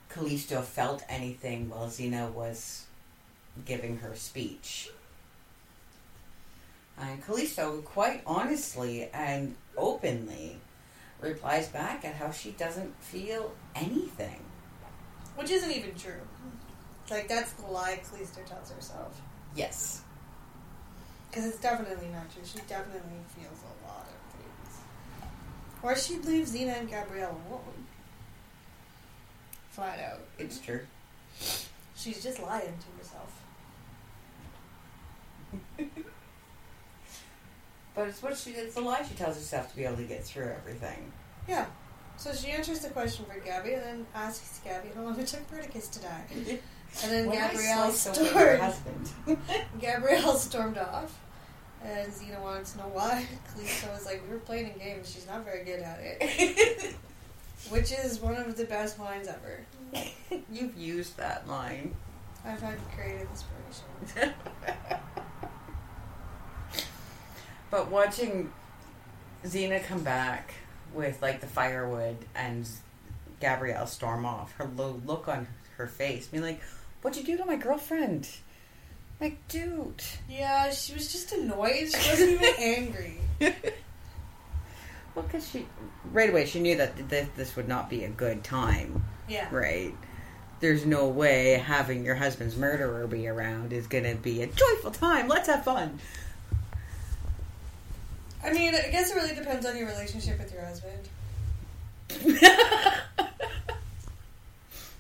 Callisto 0.10 0.62
felt 0.62 1.04
anything 1.10 1.70
while 1.70 1.88
Xena 1.88 2.32
was 2.32 2.86
giving 3.66 3.98
her 3.98 4.16
speech. 4.16 4.90
And 6.98 7.24
Callisto, 7.26 7.82
quite 7.82 8.22
honestly 8.26 9.10
and 9.14 9.56
openly, 9.76 10.58
replies 11.20 11.68
back 11.70 12.06
at 12.06 12.16
how 12.16 12.32
she 12.32 12.52
doesn't 12.52 12.96
feel 13.02 13.54
anything. 13.76 14.40
Which 15.36 15.50
isn't 15.50 15.72
even 15.72 15.96
true. 15.96 16.22
Like, 17.10 17.28
that's 17.28 17.52
the 17.54 17.66
lie 17.66 18.00
Callisto 18.08 18.42
tells 18.46 18.72
herself. 18.72 19.20
Yes. 19.56 20.03
Because 21.34 21.50
it's 21.50 21.60
definitely 21.60 22.10
not 22.14 22.32
true. 22.32 22.44
She 22.46 22.60
definitely 22.68 23.18
feels 23.36 23.60
a 23.64 23.88
lot 23.88 24.06
of 24.06 24.20
things. 24.38 24.78
Or 25.82 25.96
she'd 25.96 26.24
leave 26.26 26.46
Xena 26.46 26.80
and 26.80 26.88
Gabrielle 26.88 27.42
alone. 27.50 27.88
flat 29.72 30.00
out. 30.00 30.20
It's 30.38 30.60
true. 30.60 30.82
She's 31.96 32.22
just 32.22 32.40
lying 32.40 32.78
to 32.78 32.88
herself. 33.00 33.42
But 37.96 38.08
it's 38.08 38.24
what 38.24 38.36
she 38.36 38.52
it's 38.52 38.76
the 38.76 38.82
lie 38.82 39.04
she 39.08 39.14
tells 39.14 39.36
herself 39.36 39.70
to 39.70 39.76
be 39.76 39.86
able 39.86 39.98
to 39.98 40.04
get 40.04 40.24
through 40.24 40.50
everything. 40.50 41.12
Yeah. 41.48 41.68
So 42.18 42.34
she 42.34 42.50
answers 42.52 42.80
the 42.80 42.90
question 42.90 43.26
for 43.26 43.40
Gabby 43.40 43.74
and 43.74 43.84
then 43.84 44.06
asks 44.16 44.62
Gabby 44.64 44.90
how 44.96 45.04
long 45.04 45.20
it 45.20 45.28
took 45.28 45.48
Perdiccas 45.50 45.92
to 45.92 46.00
die. 46.00 46.60
And 47.02 47.12
then 47.12 47.32
Gabrielle 47.32 47.90
away 47.90 48.30
your 48.30 48.58
husband. 48.58 49.10
Gabrielle 49.94 50.36
stormed 50.38 50.78
off. 50.78 51.20
And 51.84 52.12
Xena 52.12 52.42
wanted 52.42 52.66
to 52.68 52.78
know 52.78 52.90
why. 52.94 53.26
Callisto 53.54 53.92
was 53.92 54.06
like, 54.06 54.24
We 54.26 54.34
were 54.34 54.40
playing 54.40 54.72
a 54.76 54.80
game, 54.80 55.02
she's 55.04 55.28
not 55.28 55.44
very 55.44 55.64
good 55.64 55.82
at 55.82 56.00
it. 56.02 56.96
Which 57.70 57.92
is 57.92 58.20
one 58.20 58.36
of 58.36 58.58
the 58.58 58.66
best 58.66 59.00
lines 59.00 59.28
ever. 59.28 59.66
You've 60.52 60.76
used 60.76 61.18
that 61.18 61.48
line. 61.48 61.96
I've 62.46 62.62
had 62.62 62.78
creative 62.94 63.28
inspiration. 63.30 64.34
But 67.72 67.90
watching 67.90 68.52
Xena 69.46 69.84
come 69.84 70.04
back 70.04 70.54
with 70.94 71.22
like 71.22 71.42
the 71.42 71.48
firewood 71.48 72.18
and 72.36 72.68
Gabrielle 73.40 73.88
storm 73.88 74.26
off, 74.26 74.52
her 74.58 74.70
lo- 74.76 75.02
look 75.06 75.28
on 75.28 75.48
her 75.78 75.88
face, 75.88 76.28
being 76.28 76.44
like, 76.44 76.62
"What'd 77.02 77.20
you 77.20 77.26
do 77.26 77.42
to 77.42 77.46
my 77.46 77.56
girlfriend?" 77.56 78.30
Like, 79.24 79.48
dude. 79.48 80.04
Yeah, 80.30 80.70
she 80.72 80.94
was 80.94 81.10
just 81.14 81.32
annoyed. 81.32 81.90
She 81.90 82.10
wasn't 82.10 82.32
even 82.32 82.54
angry. 82.60 83.22
Well, 85.16 85.24
because 85.24 85.50
she 85.50 85.66
right 86.12 86.30
away 86.30 86.46
she 86.46 86.60
knew 86.60 86.76
that 86.76 87.10
th- 87.10 87.28
this 87.38 87.56
would 87.56 87.70
not 87.70 87.90
be 87.90 88.04
a 88.04 88.10
good 88.10 88.44
time, 88.44 89.02
Yeah. 89.30 89.48
right? 89.50 89.96
There's 90.60 90.86
no 90.86 91.08
way 91.08 91.54
having 91.54 92.04
your 92.04 92.16
husband's 92.16 92.58
murderer 92.58 93.08
be 93.08 93.26
around 93.30 93.72
is 93.72 93.88
going 93.88 94.04
to 94.04 94.16
be 94.16 94.42
a 94.42 94.48
joyful 94.48 94.92
time. 94.92 95.30
Let's 95.30 95.48
have 95.48 95.64
fun. 95.64 96.00
I 98.44 98.52
mean, 98.52 98.76
I 98.76 98.90
guess 98.90 99.10
it 99.10 99.16
really 99.16 99.34
depends 99.34 99.66
on 99.66 99.78
your 99.78 99.88
relationship 99.88 100.38
with 100.38 100.52
your 100.54 100.66
husband. 100.66 101.08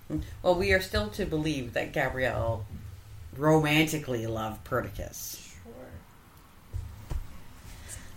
well, 0.42 0.56
we 0.56 0.72
are 0.72 0.80
still 0.82 1.10
to 1.10 1.25
believe 1.25 1.74
that 1.74 1.92
Gabrielle 1.92 2.65
romantically 3.38 4.25
love 4.28 4.63
Perdiccas. 4.63 5.54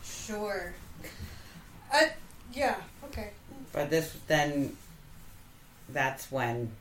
Sure. 0.04 0.36
Sure. 0.36 0.74
Uh, 1.92 2.06
yeah, 2.52 2.76
okay. 3.04 3.30
But 3.72 3.90
this 3.90 4.16
then 4.26 4.76
that's 5.88 6.30
when 6.32 6.72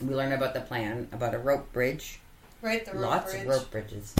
we 0.00 0.14
learn 0.14 0.32
about 0.32 0.54
the 0.54 0.60
plan 0.60 1.08
about 1.12 1.34
a 1.34 1.38
rope 1.38 1.72
bridge. 1.72 2.20
Right, 2.62 2.84
the 2.84 2.92
rope 2.92 3.00
bridge. 3.00 3.10
Lots 3.10 3.32
bridge. 3.32 3.42
of 3.42 3.48
rope 3.48 3.70
bridges. 3.70 4.14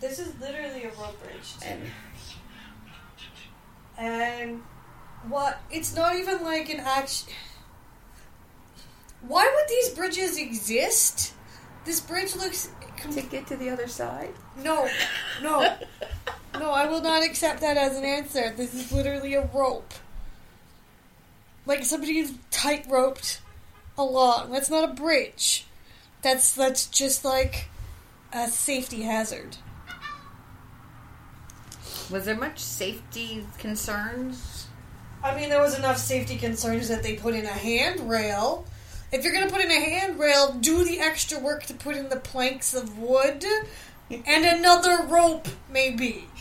This 0.00 0.18
is 0.18 0.38
literally 0.40 0.84
a 0.84 0.90
rope 0.90 1.20
bridge. 1.22 1.54
too. 1.60 1.66
And 1.66 1.82
And 3.98 4.62
what? 5.28 5.58
It's 5.70 5.94
not 5.96 6.16
even 6.16 6.42
like 6.42 6.68
an 6.68 6.80
action. 6.80 7.32
Why 9.22 9.44
would 9.54 9.68
these 9.68 9.88
bridges 9.90 10.36
exist? 10.38 11.32
This 11.86 12.00
bridge 12.00 12.34
looks. 12.36 12.68
Com- 13.00 13.12
to 13.12 13.22
get 13.22 13.46
to 13.46 13.56
the 13.56 13.70
other 13.70 13.86
side. 13.86 14.34
no, 14.62 14.88
no, 15.42 15.76
no! 16.54 16.70
I 16.70 16.86
will 16.86 17.00
not 17.02 17.22
accept 17.22 17.60
that 17.60 17.76
as 17.76 17.96
an 17.96 18.04
answer. 18.04 18.52
This 18.56 18.74
is 18.74 18.90
literally 18.90 19.34
a 19.34 19.46
rope. 19.54 19.94
Like 21.64 21.84
somebody 21.84 22.26
tight 22.50 22.86
roped 22.88 23.40
along. 23.96 24.50
That's 24.50 24.70
not 24.70 24.84
a 24.88 24.92
bridge. 24.92 25.66
That's 26.22 26.52
that's 26.54 26.86
just 26.86 27.24
like 27.24 27.68
a 28.32 28.48
safety 28.48 29.02
hazard. 29.02 29.56
Was 32.10 32.24
there 32.24 32.36
much 32.36 32.58
safety 32.60 33.46
concerns? 33.58 34.66
I 35.22 35.34
mean, 35.34 35.48
there 35.48 35.60
was 35.60 35.76
enough 35.76 35.98
safety 35.98 36.36
concerns 36.36 36.88
that 36.88 37.02
they 37.02 37.16
put 37.16 37.34
in 37.34 37.44
a 37.44 37.48
handrail. 37.48 38.64
If 39.12 39.22
you're 39.24 39.32
going 39.32 39.46
to 39.46 39.52
put 39.54 39.64
in 39.64 39.70
a 39.70 39.80
handrail, 39.80 40.52
do 40.54 40.84
the 40.84 40.98
extra 41.00 41.38
work 41.38 41.64
to 41.66 41.74
put 41.74 41.96
in 41.96 42.08
the 42.08 42.16
planks 42.16 42.74
of 42.74 42.98
wood 42.98 43.44
and 44.10 44.44
another 44.44 45.04
rope, 45.06 45.48
maybe. 45.70 46.24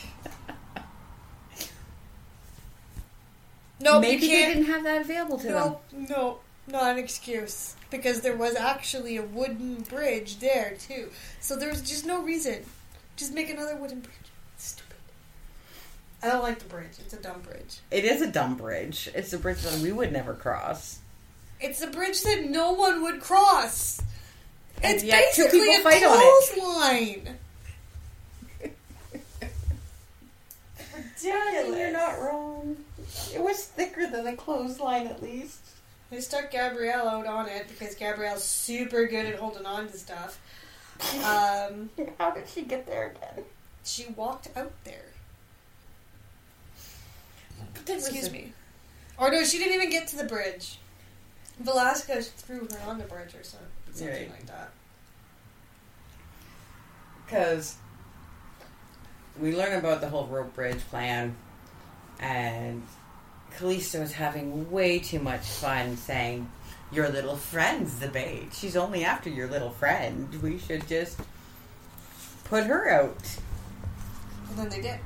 No, 3.79 3.99
Maybe 3.99 4.25
you 4.25 4.31
they 4.31 4.41
can't. 4.41 4.53
didn't 4.55 4.69
have 4.71 4.83
that 4.83 5.01
available 5.01 5.37
to 5.37 5.47
them. 5.47 5.53
No, 5.53 5.81
no, 5.91 6.39
not 6.67 6.91
an 6.91 6.97
excuse. 6.97 7.75
Because 7.91 8.21
there 8.21 8.35
was 8.35 8.55
actually 8.55 9.17
a 9.17 9.21
wooden 9.21 9.81
bridge 9.83 10.39
there, 10.39 10.75
too. 10.79 11.09
So 11.41 11.55
there 11.57 11.69
was 11.69 11.81
just 11.81 12.05
no 12.05 12.21
reason. 12.23 12.63
Just 13.17 13.33
make 13.33 13.49
another 13.49 13.75
wooden 13.75 13.99
bridge. 13.99 14.15
Stupid. 14.57 14.95
I 16.23 16.29
don't 16.29 16.41
like 16.41 16.59
the 16.59 16.65
bridge. 16.65 16.91
It's 16.99 17.13
a 17.13 17.21
dumb 17.21 17.41
bridge. 17.41 17.79
It 17.91 18.05
is 18.05 18.21
a 18.21 18.27
dumb 18.31 18.55
bridge. 18.55 19.09
It's 19.13 19.33
a 19.33 19.37
bridge 19.37 19.61
that 19.61 19.79
we 19.81 19.91
would 19.91 20.11
never 20.11 20.33
cross. 20.33 20.99
It's 21.59 21.81
a 21.81 21.87
bridge 21.87 22.21
that 22.23 22.45
no 22.49 22.73
one 22.73 23.01
would 23.03 23.21
cross. 23.21 24.01
It's 24.83 25.03
yet 25.03 25.33
basically 25.35 25.75
a 25.75 25.79
fight 25.79 26.03
on 26.03 26.19
it. 26.19 26.53
clothesline. 26.53 27.37
Daddy, 31.21 31.69
you're 31.77 31.91
not 31.91 32.19
wrong. 32.19 32.77
It 33.33 33.41
was 33.41 33.63
thicker 33.63 34.07
than 34.07 34.27
a 34.27 34.35
clothesline, 34.35 35.07
at 35.07 35.23
least. 35.23 35.59
They 36.09 36.19
stuck 36.19 36.51
Gabrielle 36.51 37.07
out 37.07 37.25
on 37.25 37.47
it 37.49 37.67
because 37.67 37.95
Gabrielle's 37.95 38.43
super 38.43 39.07
good 39.07 39.25
at 39.25 39.35
holding 39.39 39.65
on 39.65 39.87
to 39.87 39.97
stuff. 39.97 40.39
Um, 41.23 41.89
How 42.19 42.31
did 42.31 42.47
she 42.47 42.61
get 42.63 42.85
there 42.85 43.15
again? 43.15 43.43
she 43.83 44.07
walked 44.15 44.49
out 44.55 44.71
there. 44.83 45.05
Excuse 47.87 48.31
me. 48.31 48.51
Or 49.17 49.29
no, 49.29 49.43
she 49.43 49.59
didn't 49.59 49.73
even 49.73 49.89
get 49.91 50.07
to 50.09 50.15
the 50.17 50.23
bridge. 50.23 50.79
Velasca 51.63 52.23
threw 52.23 52.67
her 52.67 52.79
on 52.89 52.97
the 52.97 53.05
bridge 53.05 53.33
or 53.35 53.43
something, 53.43 53.67
something 53.93 54.07
Right. 54.13 54.29
like 54.29 54.45
that. 54.47 54.71
Because 57.25 57.75
we 59.39 59.55
learn 59.55 59.77
about 59.77 60.01
the 60.01 60.09
whole 60.09 60.27
rope 60.27 60.53
bridge 60.53 60.79
plan, 60.89 61.35
and 62.19 62.83
Callisto 63.57 64.01
is 64.01 64.13
having 64.13 64.69
way 64.69 64.99
too 64.99 65.19
much 65.19 65.41
fun 65.45 65.97
saying, 65.97 66.49
Your 66.91 67.09
little 67.09 67.35
friend's 67.35 67.99
the 67.99 68.07
bait. 68.07 68.49
She's 68.53 68.75
only 68.75 69.03
after 69.03 69.29
your 69.29 69.47
little 69.47 69.71
friend. 69.71 70.41
We 70.41 70.59
should 70.59 70.87
just 70.87 71.19
put 72.45 72.65
her 72.65 72.89
out. 72.89 73.17
And 74.49 74.59
then 74.59 74.69
they 74.69 74.81
did. 74.81 74.99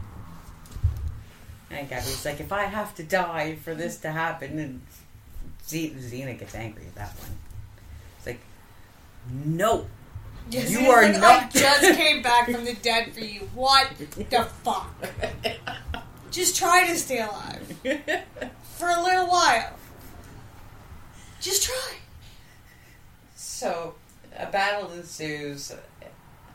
And 1.72 1.88
Gabby's 1.88 2.26
like, 2.26 2.40
If 2.42 2.52
I 2.52 2.64
have 2.66 2.94
to 2.96 3.04
die 3.04 3.56
for 3.56 3.74
this 3.74 3.98
to 4.00 4.12
happen, 4.12 4.60
and 4.60 4.82
Z- 5.70 5.96
Xena 5.98 6.38
gets 6.38 6.56
angry 6.56 6.84
at 6.88 6.96
that 6.96 7.16
one. 7.20 7.38
It's 8.18 8.26
like, 8.28 8.40
No. 9.46 9.86
Yes, 10.50 10.72
You 10.72 10.90
are 10.90 11.04
like, 11.14 11.22
I 11.22 11.50
just 11.54 11.94
came 11.98 12.24
back 12.24 12.50
from 12.50 12.66
the 12.66 12.74
dead 12.74 13.14
for 13.14 13.20
you. 13.20 13.42
What 13.54 13.88
the 13.98 14.44
fuck? 14.64 14.92
Just 16.32 16.56
try 16.56 16.88
to 16.88 16.96
stay 16.96 17.20
alive 17.20 17.62
for 18.78 18.90
a 18.90 19.04
little 19.04 19.28
while. 19.28 19.74
Just 21.40 21.64
try. 21.64 21.98
So, 23.36 23.94
a 24.36 24.48
battle 24.48 24.92
ensues. 24.94 25.72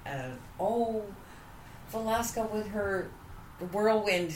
And, 0.05 0.39
oh, 0.59 1.05
Velasca 1.93 2.51
with 2.51 2.67
her 2.69 3.09
whirlwind. 3.73 4.35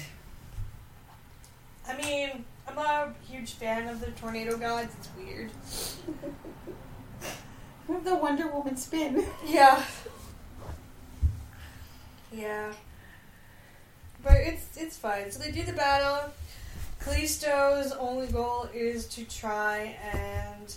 I 1.88 1.96
mean, 1.96 2.44
I'm 2.68 2.74
not 2.74 3.08
a 3.08 3.14
huge 3.30 3.52
fan 3.52 3.88
of 3.88 4.00
the 4.00 4.10
tornado 4.12 4.56
gods. 4.56 4.94
It's 4.98 5.08
weird. 5.16 5.50
The 8.04 8.14
Wonder 8.14 8.48
Woman 8.48 8.76
spin. 8.76 9.24
Yeah. 9.46 9.82
Yeah. 12.30 12.72
But 14.22 14.34
it's 14.36 14.76
it's 14.76 14.96
fine. 14.96 15.30
So 15.30 15.42
they 15.42 15.50
do 15.50 15.62
the 15.64 15.72
battle. 15.72 16.30
Callisto's 17.00 17.92
only 17.92 18.26
goal 18.26 18.68
is 18.74 19.06
to 19.06 19.24
try 19.24 19.96
and 20.12 20.74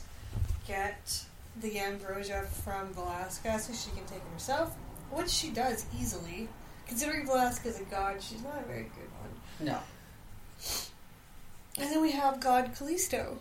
get 0.67 1.25
the 1.59 1.79
ambrosia 1.79 2.43
from 2.63 2.93
Velasca 2.93 3.59
so 3.59 3.73
she 3.73 3.89
can 3.95 4.05
take 4.05 4.19
it 4.19 4.33
herself, 4.33 4.73
which 5.09 5.29
she 5.29 5.49
does 5.49 5.85
easily. 5.99 6.47
Considering 6.87 7.25
Velasca's 7.25 7.79
a 7.79 7.83
god, 7.83 8.21
she's 8.21 8.43
not 8.43 8.61
a 8.63 8.67
very 8.67 8.83
good 8.83 9.09
one. 9.19 9.67
No. 9.67 9.79
And 11.79 11.89
then 11.91 12.01
we 12.01 12.11
have 12.11 12.39
God 12.39 12.71
Callisto. 12.77 13.39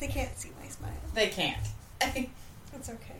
They 0.00 0.08
can't 0.08 0.36
see 0.36 0.50
my 0.60 0.68
smile. 0.68 0.90
They 1.14 1.28
can't. 1.28 1.66
It's 2.74 2.88
okay. 2.88 3.14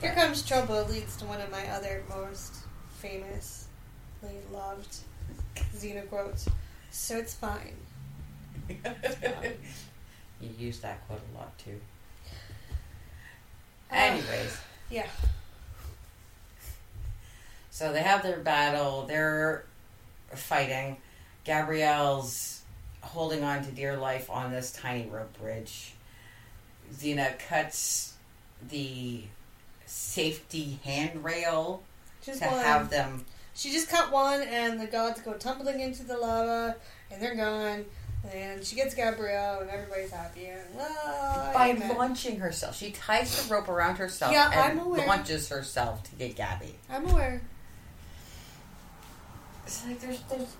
Here 0.00 0.14
Comes 0.14 0.42
Trouble 0.42 0.86
leads 0.88 1.16
to 1.16 1.24
one 1.26 1.40
of 1.40 1.50
my 1.50 1.66
other 1.68 2.04
most 2.08 2.54
famously 2.98 3.66
loved 4.52 4.98
Xena 5.74 6.08
quotes. 6.08 6.48
so 6.92 7.18
it's 7.18 7.34
fine. 7.34 7.74
you 10.40 10.50
use 10.56 10.78
that 10.80 11.04
quote 11.08 11.20
a 11.34 11.38
lot 11.38 11.58
too. 11.58 11.80
Uh, 13.90 13.94
Anyways, 13.96 14.56
Yeah. 14.88 15.06
So 17.78 17.92
they 17.92 18.02
have 18.02 18.24
their 18.24 18.38
battle. 18.40 19.06
They're 19.06 19.64
fighting. 20.34 20.96
Gabrielle's 21.44 22.62
holding 23.02 23.44
on 23.44 23.62
to 23.64 23.70
dear 23.70 23.96
life 23.96 24.28
on 24.30 24.50
this 24.50 24.72
tiny 24.72 25.08
rope 25.08 25.32
bridge. 25.40 25.94
Xena 26.92 27.38
cuts 27.38 28.14
the 28.68 29.22
safety 29.86 30.80
handrail 30.84 31.80
Just 32.24 32.40
to 32.42 32.48
one. 32.48 32.64
have 32.64 32.90
them. 32.90 33.24
She 33.54 33.70
just 33.70 33.88
cut 33.88 34.10
one, 34.10 34.42
and 34.42 34.80
the 34.80 34.86
gods 34.86 35.20
go 35.20 35.34
tumbling 35.34 35.78
into 35.78 36.02
the 36.02 36.16
lava, 36.16 36.74
and 37.12 37.22
they're 37.22 37.36
gone. 37.36 37.84
And 38.32 38.64
she 38.64 38.74
gets 38.74 38.94
Gabrielle, 38.96 39.60
and 39.60 39.70
everybody's 39.70 40.10
happy. 40.10 40.46
And 40.46 40.74
well, 40.74 41.52
By 41.54 41.70
amen. 41.70 41.96
launching 41.96 42.40
herself, 42.40 42.76
she 42.76 42.90
ties 42.90 43.46
the 43.46 43.54
rope 43.54 43.68
around 43.68 43.98
herself 43.98 44.32
Yeah, 44.32 44.50
and 44.50 44.60
I'm 44.60 44.78
aware. 44.84 45.06
launches 45.06 45.48
herself 45.48 46.02
to 46.10 46.14
get 46.16 46.34
Gabby. 46.34 46.74
I'm 46.90 47.08
aware. 47.08 47.40
It's 49.68 49.84
like 49.86 50.00
there's, 50.00 50.22
there's. 50.30 50.56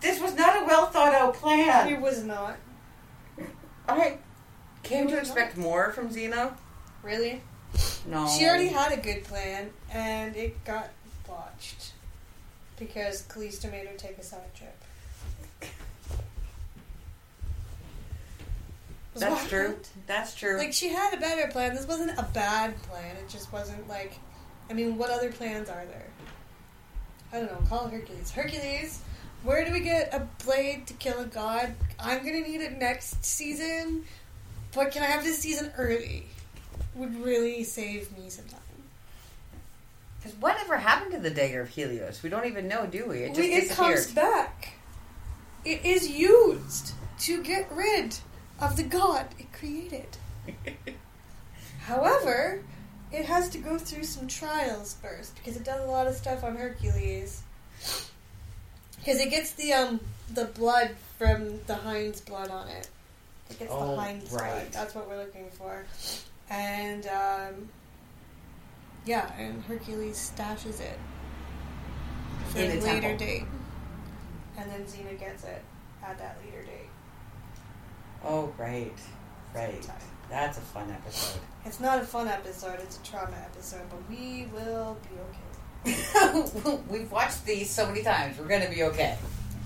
This 0.00 0.20
was 0.20 0.36
not 0.36 0.62
a 0.62 0.64
well 0.64 0.86
thought 0.86 1.12
out 1.12 1.34
plan. 1.34 1.88
It 1.92 2.00
was 2.00 2.22
not 2.22 2.56
I 3.88 4.18
came 4.84 5.08
to 5.08 5.14
No. 5.14 5.18
expect 5.18 5.56
more 5.56 5.90
from 5.90 6.08
Xena. 6.08 6.52
really. 7.02 7.42
No, 8.06 8.28
She 8.28 8.46
already 8.46 8.68
had 8.68 8.92
a 8.92 8.96
good 8.96 9.24
plan, 9.24 9.70
and 9.90 10.36
it 10.36 10.64
got 10.64 10.90
botched 11.26 11.92
because 12.78 13.22
Callisto 13.22 13.68
made 13.72 13.88
her 13.88 13.94
take 13.96 14.18
a 14.18 14.22
side 14.22 14.54
trip. 14.54 14.76
That's 19.16 19.42
what 19.42 19.48
true. 19.48 19.76
That's 20.06 20.34
true. 20.34 20.58
Like 20.58 20.72
she 20.72 20.88
had 20.90 21.12
a 21.12 21.16
better 21.16 21.50
plan. 21.50 21.74
This 21.74 21.86
wasn't 21.88 22.16
a 22.18 22.22
bad 22.32 22.80
plan. 22.82 23.16
It 23.16 23.28
just 23.28 23.52
wasn't 23.52 23.88
like. 23.88 24.14
I 24.70 24.74
mean, 24.74 24.96
what 24.96 25.10
other 25.10 25.32
plans 25.32 25.68
are 25.68 25.84
there? 25.86 26.06
I 27.32 27.38
don't 27.38 27.50
know. 27.50 27.66
Call 27.68 27.88
Hercules. 27.88 28.30
Hercules. 28.30 29.00
Where 29.42 29.64
do 29.64 29.72
we 29.72 29.80
get 29.80 30.12
a 30.14 30.28
blade 30.44 30.86
to 30.86 30.94
kill 30.94 31.18
a 31.20 31.24
god? 31.26 31.74
I'm 31.98 32.18
gonna 32.18 32.40
need 32.40 32.60
it 32.60 32.78
next 32.78 33.24
season, 33.24 34.04
but 34.74 34.92
can 34.92 35.02
I 35.02 35.06
have 35.06 35.24
this 35.24 35.38
season 35.38 35.72
early? 35.76 36.26
Would 36.94 37.16
really 37.24 37.64
save 37.64 38.16
me 38.16 38.28
some 38.28 38.44
time. 38.46 38.60
Because 40.18 40.38
whatever 40.38 40.76
happened 40.76 41.12
to 41.12 41.18
the 41.18 41.30
dagger 41.30 41.62
of 41.62 41.70
Helios? 41.70 42.22
We 42.22 42.28
don't 42.30 42.46
even 42.46 42.68
know, 42.68 42.86
do 42.86 43.06
we? 43.06 43.18
It 43.24 43.28
just 43.34 43.40
We- 43.40 43.54
it 43.54 43.70
comes 43.70 44.12
back. 44.12 44.74
It 45.64 45.84
is 45.84 46.08
used 46.08 46.92
to 47.20 47.42
get 47.42 47.70
rid 47.72 48.16
of 48.60 48.76
the 48.76 48.82
god 48.84 49.26
it 49.38 49.52
created. 49.52 50.16
However, 51.86 52.62
it 53.12 53.24
has 53.26 53.48
to 53.50 53.58
go 53.58 53.78
through 53.78 54.04
some 54.04 54.26
trials 54.26 54.94
first 55.02 55.34
because 55.36 55.56
it 55.56 55.64
does 55.64 55.80
a 55.86 55.90
lot 55.90 56.06
of 56.06 56.14
stuff 56.14 56.42
on 56.44 56.56
Hercules. 56.56 57.42
Because 58.98 59.20
it 59.20 59.30
gets 59.30 59.52
the 59.52 59.72
um 59.72 60.00
the 60.32 60.46
blood 60.46 60.90
from 61.18 61.60
the 61.66 61.74
hind's 61.74 62.20
blood 62.20 62.50
on 62.50 62.68
it. 62.68 62.88
It 63.50 63.58
gets 63.58 63.72
Oh, 63.74 63.94
the 63.96 64.00
hind's 64.02 64.28
blood. 64.30 64.40
right. 64.42 64.72
That's 64.72 64.94
what 64.94 65.08
we're 65.08 65.18
looking 65.18 65.50
for. 65.50 65.84
And 66.50 67.06
um 67.06 67.68
yeah, 69.04 69.32
and 69.36 69.62
Hercules 69.64 70.32
stashes 70.36 70.80
it 70.80 70.98
for 72.50 72.58
In 72.60 72.70
a 72.70 72.74
a 72.74 72.80
later 72.80 73.00
temple. 73.08 73.26
date. 73.26 73.44
And 74.56 74.70
then 74.70 74.84
Xena 74.84 75.18
gets 75.18 75.44
it 75.44 75.62
at 76.04 76.18
that 76.18 76.38
later 76.44 76.62
date. 76.62 76.88
Oh, 78.24 78.52
right. 78.58 78.92
Right. 79.54 79.82
Sometime. 79.82 80.00
That's 80.30 80.58
a 80.58 80.60
fun 80.60 80.90
episode. 80.90 81.40
It's 81.64 81.80
not 81.80 82.00
a 82.00 82.04
fun 82.04 82.28
episode, 82.28 82.80
it's 82.80 82.98
a 82.98 83.02
trauma 83.02 83.36
episode, 83.36 83.82
but 83.90 84.00
we 84.08 84.46
will 84.52 84.96
be 85.02 85.90
okay. 85.90 86.78
We've 86.90 87.10
watched 87.10 87.44
these 87.44 87.70
so 87.70 87.86
many 87.86 88.02
times. 88.02 88.38
We're 88.38 88.48
going 88.48 88.62
to 88.62 88.70
be 88.70 88.82
okay. 88.84 89.18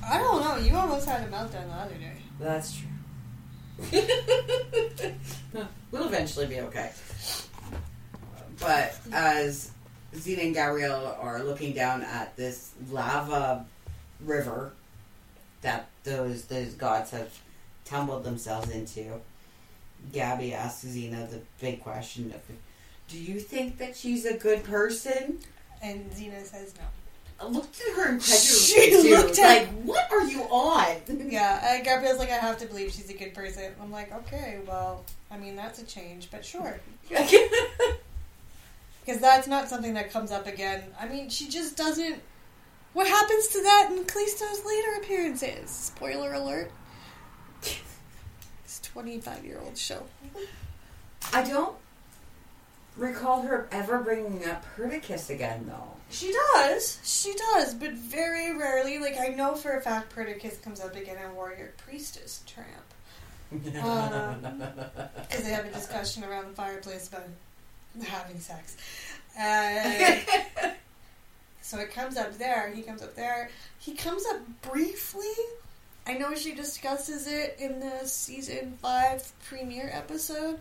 I 0.09 0.19
don't 0.19 0.41
know, 0.41 0.57
you 0.57 0.77
almost 0.77 1.09
had 1.09 1.23
a 1.23 1.31
meltdown 1.31 1.69
the 1.69 1.75
other 1.75 1.95
day. 1.95 2.17
That's 2.39 2.77
true. 2.77 2.89
we'll 5.91 6.07
eventually 6.07 6.47
be 6.47 6.61
okay. 6.61 6.93
But 8.59 8.99
as 9.13 9.71
Xena 10.15 10.45
and 10.45 10.55
Gabrielle 10.55 11.17
are 11.21 11.43
looking 11.43 11.73
down 11.73 12.03
at 12.03 12.37
this 12.37 12.73
lava 12.91 13.67
river 14.21 14.73
that 15.61 15.89
those 16.05 16.45
those 16.45 16.75
gods 16.75 17.11
have 17.11 17.39
tumbled 17.85 18.25
themselves 18.25 18.71
into, 18.71 19.21
Gabby 20.13 20.55
asks 20.55 20.85
Xena 20.85 21.29
the 21.31 21.41
big 21.61 21.83
question 21.83 22.33
of, 22.35 22.41
"Do 23.09 23.19
you 23.19 23.41
think 23.41 23.79
that 23.79 23.97
she's 23.97 24.25
a 24.25 24.35
good 24.37 24.65
person?" 24.65 25.39
And 25.83 26.11
Xena 26.11 26.45
says 26.45 26.75
no. 26.77 26.85
I 27.39 27.49
looked 27.49 27.81
at 27.83 27.95
her 27.97 28.03
incredulously 28.13 28.83
She 28.83 28.91
too. 29.03 29.11
looked 29.17 29.39
at- 29.39 29.59
like, 29.65 29.69
"What 29.83 30.11
are 30.13 30.25
you 30.25 30.43
on?" 30.45 30.97
Yeah, 31.31 31.61
uh, 31.63 31.75
and 31.75 31.85
Gabrielle's 31.85 32.19
like, 32.19 32.31
I 32.31 32.37
have 32.37 32.57
to 32.59 32.67
believe 32.67 32.93
she's 32.93 33.11
a 33.11 33.15
good 33.15 33.35
person. 33.35 33.73
I'm 33.83 33.91
like, 33.93 34.13
okay, 34.15 34.59
well, 34.67 35.05
I 35.31 35.37
mean, 35.37 35.55
that's 35.57 35.79
a 35.81 35.85
change, 35.85 36.31
but 36.31 36.45
sure. 36.45 36.79
Because 39.05 39.21
that's 39.21 39.47
not 39.47 39.69
something 39.69 39.95
that 39.95 40.11
comes 40.11 40.33
up 40.33 40.47
again. 40.49 40.83
I 41.01 41.07
mean, 41.07 41.29
she 41.29 41.49
just 41.49 41.77
doesn't. 41.77 42.21
What 42.93 43.07
happens 43.07 43.47
to 43.49 43.63
that 43.63 43.89
in 43.93 44.05
Callisto's 44.05 44.65
later 44.65 44.95
appearances? 44.99 45.71
Spoiler 45.71 46.33
alert. 46.35 46.73
It's 48.87 48.93
25 48.93 49.45
year 49.45 49.61
old 49.65 49.77
show. 49.77 50.05
I 51.33 51.43
don't 51.43 51.75
recall 52.97 53.43
her 53.43 53.69
ever 53.73 53.99
bringing 53.99 54.47
up 54.47 54.65
Perdiccas 54.77 55.29
again, 55.29 55.67
though. 55.67 55.97
She 56.11 56.33
does. 56.55 57.01
She 57.03 57.35
does, 57.35 57.75
but 57.75 57.93
very 57.93 58.57
rarely. 58.57 58.99
Like, 58.99 59.19
I 59.19 59.29
know 59.29 59.57
for 59.57 59.77
a 59.77 59.81
fact 59.81 60.15
Perdiccas 60.15 60.63
comes 60.63 60.81
up 60.81 60.95
again 60.95 61.17
in 61.23 61.35
Warrior 61.35 61.75
Priestess 61.79 62.43
Tramp. 62.47 62.69
Because 63.51 65.43
they 65.43 65.51
have 65.51 65.67
a 65.67 65.73
discussion 65.73 66.23
around 66.23 66.49
the 66.49 66.55
fireplace 66.55 67.09
about 67.09 67.27
having 68.05 68.39
sex. 68.39 68.77
Uh, 69.39 70.71
so 71.61 71.79
it 71.79 71.91
comes 71.93 72.17
up 72.17 72.39
there. 72.39 72.73
He 72.73 72.83
comes 72.83 73.03
up 73.03 73.17
there. 73.17 73.51
He 73.79 73.95
comes 73.95 74.25
up 74.27 74.41
briefly. 74.63 75.35
I 76.07 76.15
know 76.15 76.35
she 76.37 76.55
discusses 76.55 77.27
it 77.27 77.57
in 77.59 77.81
the 77.81 78.07
season 78.07 78.79
five 78.81 79.33
premiere 79.49 79.91
episode 79.93 80.61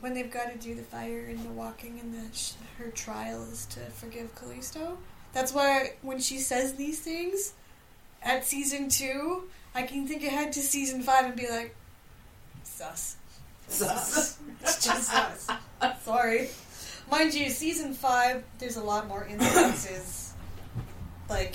when 0.00 0.14
they've 0.14 0.30
got 0.30 0.50
to 0.52 0.58
do 0.58 0.74
the 0.74 0.82
fire 0.82 1.26
and 1.28 1.38
the 1.44 1.50
walking 1.50 2.00
and 2.00 2.12
the 2.12 2.36
sh- 2.36 2.54
her 2.78 2.90
trial 2.90 3.44
is 3.44 3.66
to 3.66 3.80
forgive 3.80 4.34
Callisto. 4.34 4.98
That's 5.32 5.52
why 5.52 5.92
when 6.02 6.18
she 6.18 6.38
says 6.38 6.74
these 6.74 7.00
things 7.00 7.52
at 8.20 8.44
season 8.44 8.88
two, 8.88 9.44
I 9.76 9.82
can 9.82 10.08
think 10.08 10.24
ahead 10.24 10.52
to 10.54 10.60
season 10.60 11.02
five 11.02 11.26
and 11.26 11.36
be 11.36 11.48
like, 11.48 11.76
sus. 12.64 13.16
Sus. 13.68 14.38
It's 14.60 14.84
just 14.84 15.10
sus. 15.10 15.50
Sorry. 16.02 16.48
Mind 17.10 17.34
you, 17.34 17.48
season 17.50 17.92
five, 17.92 18.42
there's 18.58 18.76
a 18.76 18.82
lot 18.82 19.06
more 19.06 19.26
incidences. 19.30 20.30
Like, 21.28 21.54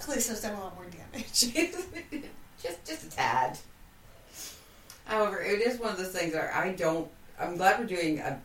Callisto's 0.00 0.40
done 0.40 0.54
a 0.54 0.60
lot 0.60 0.74
more. 0.76 0.86
just, 1.32 2.84
just 2.84 3.04
a 3.04 3.10
tad. 3.10 3.58
However, 5.04 5.40
it 5.40 5.60
is 5.60 5.80
one 5.80 5.90
of 5.90 5.98
those 5.98 6.12
things 6.12 6.34
where 6.34 6.52
I 6.54 6.72
don't. 6.72 7.08
I'm 7.40 7.56
glad 7.56 7.78
we're 7.78 7.86
doing 7.86 8.18
a 8.18 8.40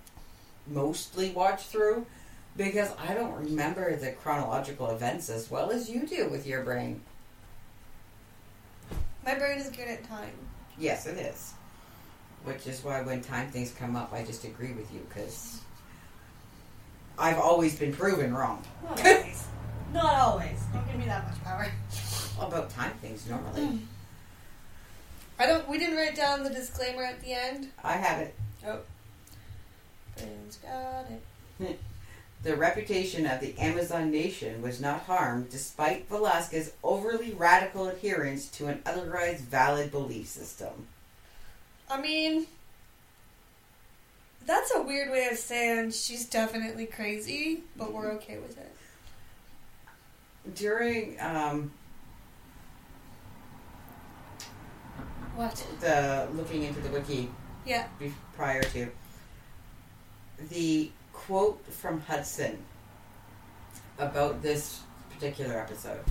mostly 0.67 1.31
watch 1.31 1.63
through 1.63 2.05
because 2.55 2.91
I 2.97 3.13
don't 3.13 3.33
remember 3.33 3.95
the 3.95 4.11
chronological 4.11 4.89
events 4.91 5.29
as 5.29 5.49
well 5.49 5.71
as 5.71 5.89
you 5.89 6.05
do 6.05 6.29
with 6.29 6.47
your 6.47 6.63
brain. 6.63 7.01
My 9.25 9.35
brain 9.35 9.57
is 9.57 9.69
good 9.69 9.87
at 9.87 10.03
time. 10.03 10.33
Yes, 10.77 11.05
it 11.05 11.17
is. 11.17 11.53
Which 12.43 12.67
is 12.67 12.83
why 12.83 13.01
when 13.01 13.21
time 13.21 13.49
things 13.49 13.71
come 13.71 13.95
up, 13.95 14.13
I 14.13 14.23
just 14.23 14.43
agree 14.43 14.73
with 14.73 14.93
you 14.93 15.05
because 15.07 15.61
I've 17.17 17.39
always 17.39 17.77
been 17.77 17.93
proven 17.93 18.33
wrong 18.33 18.63
Not 18.83 18.99
always. 19.05 19.47
Not 19.93 20.15
always. 20.15 20.59
Don't 20.73 20.85
give 20.87 20.97
me 20.97 21.05
that 21.05 21.25
much 21.27 21.43
power. 21.43 21.67
about 22.41 22.69
time 22.69 22.93
things 23.01 23.27
normally. 23.29 23.65
Hmm. 23.65 23.77
I 25.39 25.45
don't. 25.45 25.67
We 25.67 25.77
didn't 25.77 25.97
write 25.97 26.15
down 26.15 26.43
the 26.43 26.49
disclaimer 26.49 27.03
at 27.03 27.21
the 27.21 27.33
end. 27.33 27.69
I 27.83 27.93
have 27.93 28.19
it. 28.19 28.35
Oh. 28.65 28.79
Brain's 30.17 30.57
got 30.57 31.05
it. 31.09 31.79
The 32.43 32.57
reputation 32.57 33.25
of 33.25 33.39
the 33.39 33.57
Amazon 33.57 34.11
nation 34.11 34.61
was 34.61 34.81
not 34.81 35.03
harmed 35.03 35.49
despite 35.49 36.09
Velasca's 36.09 36.73
overly 36.83 37.31
radical 37.31 37.87
adherence 37.87 38.49
to 38.49 38.67
an 38.67 38.81
otherwise 38.85 39.39
valid 39.39 39.91
belief 39.91 40.27
system. 40.27 40.87
I 41.89 42.01
mean, 42.01 42.47
that's 44.45 44.75
a 44.75 44.81
weird 44.81 45.09
way 45.09 45.27
of 45.31 45.37
saying 45.37 45.91
she's 45.91 46.25
definitely 46.25 46.85
crazy, 46.85 47.63
but 47.77 47.93
we're 47.93 48.11
okay 48.11 48.39
with 48.39 48.57
it. 48.57 48.75
During 50.55 51.19
um, 51.21 51.71
What? 55.35 55.65
the 55.79 56.27
looking 56.33 56.63
into 56.63 56.81
the 56.81 56.89
wiki 56.89 57.29
Yeah. 57.65 57.87
be- 57.97 58.13
prior 58.35 58.61
to 58.63 58.89
the 60.49 60.91
quote 61.13 61.65
from 61.71 62.01
Hudson 62.01 62.63
about 63.97 64.41
this 64.41 64.81
particular 65.13 65.57
episode. 65.57 66.03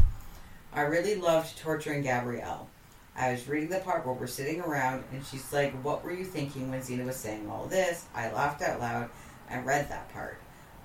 I 0.73 0.83
really 0.83 1.16
loved 1.16 1.59
torturing 1.59 2.03
Gabrielle. 2.03 2.68
I 3.14 3.33
was 3.33 3.47
reading 3.47 3.68
the 3.68 3.81
part 3.81 4.07
where 4.07 4.14
we're 4.14 4.27
sitting 4.27 4.62
around 4.62 5.05
and 5.12 5.23
she's 5.27 5.53
like, 5.53 5.73
What 5.85 6.03
were 6.03 6.12
you 6.12 6.25
thinking 6.25 6.71
when 6.71 6.81
Xena 6.81 7.05
was 7.05 7.16
saying 7.16 7.49
all 7.51 7.66
this? 7.66 8.07
I 8.14 8.33
laughed 8.33 8.62
out 8.62 8.81
loud 8.81 9.11
and 9.51 9.66
read 9.66 9.90
that 9.90 10.11
part. 10.14 10.38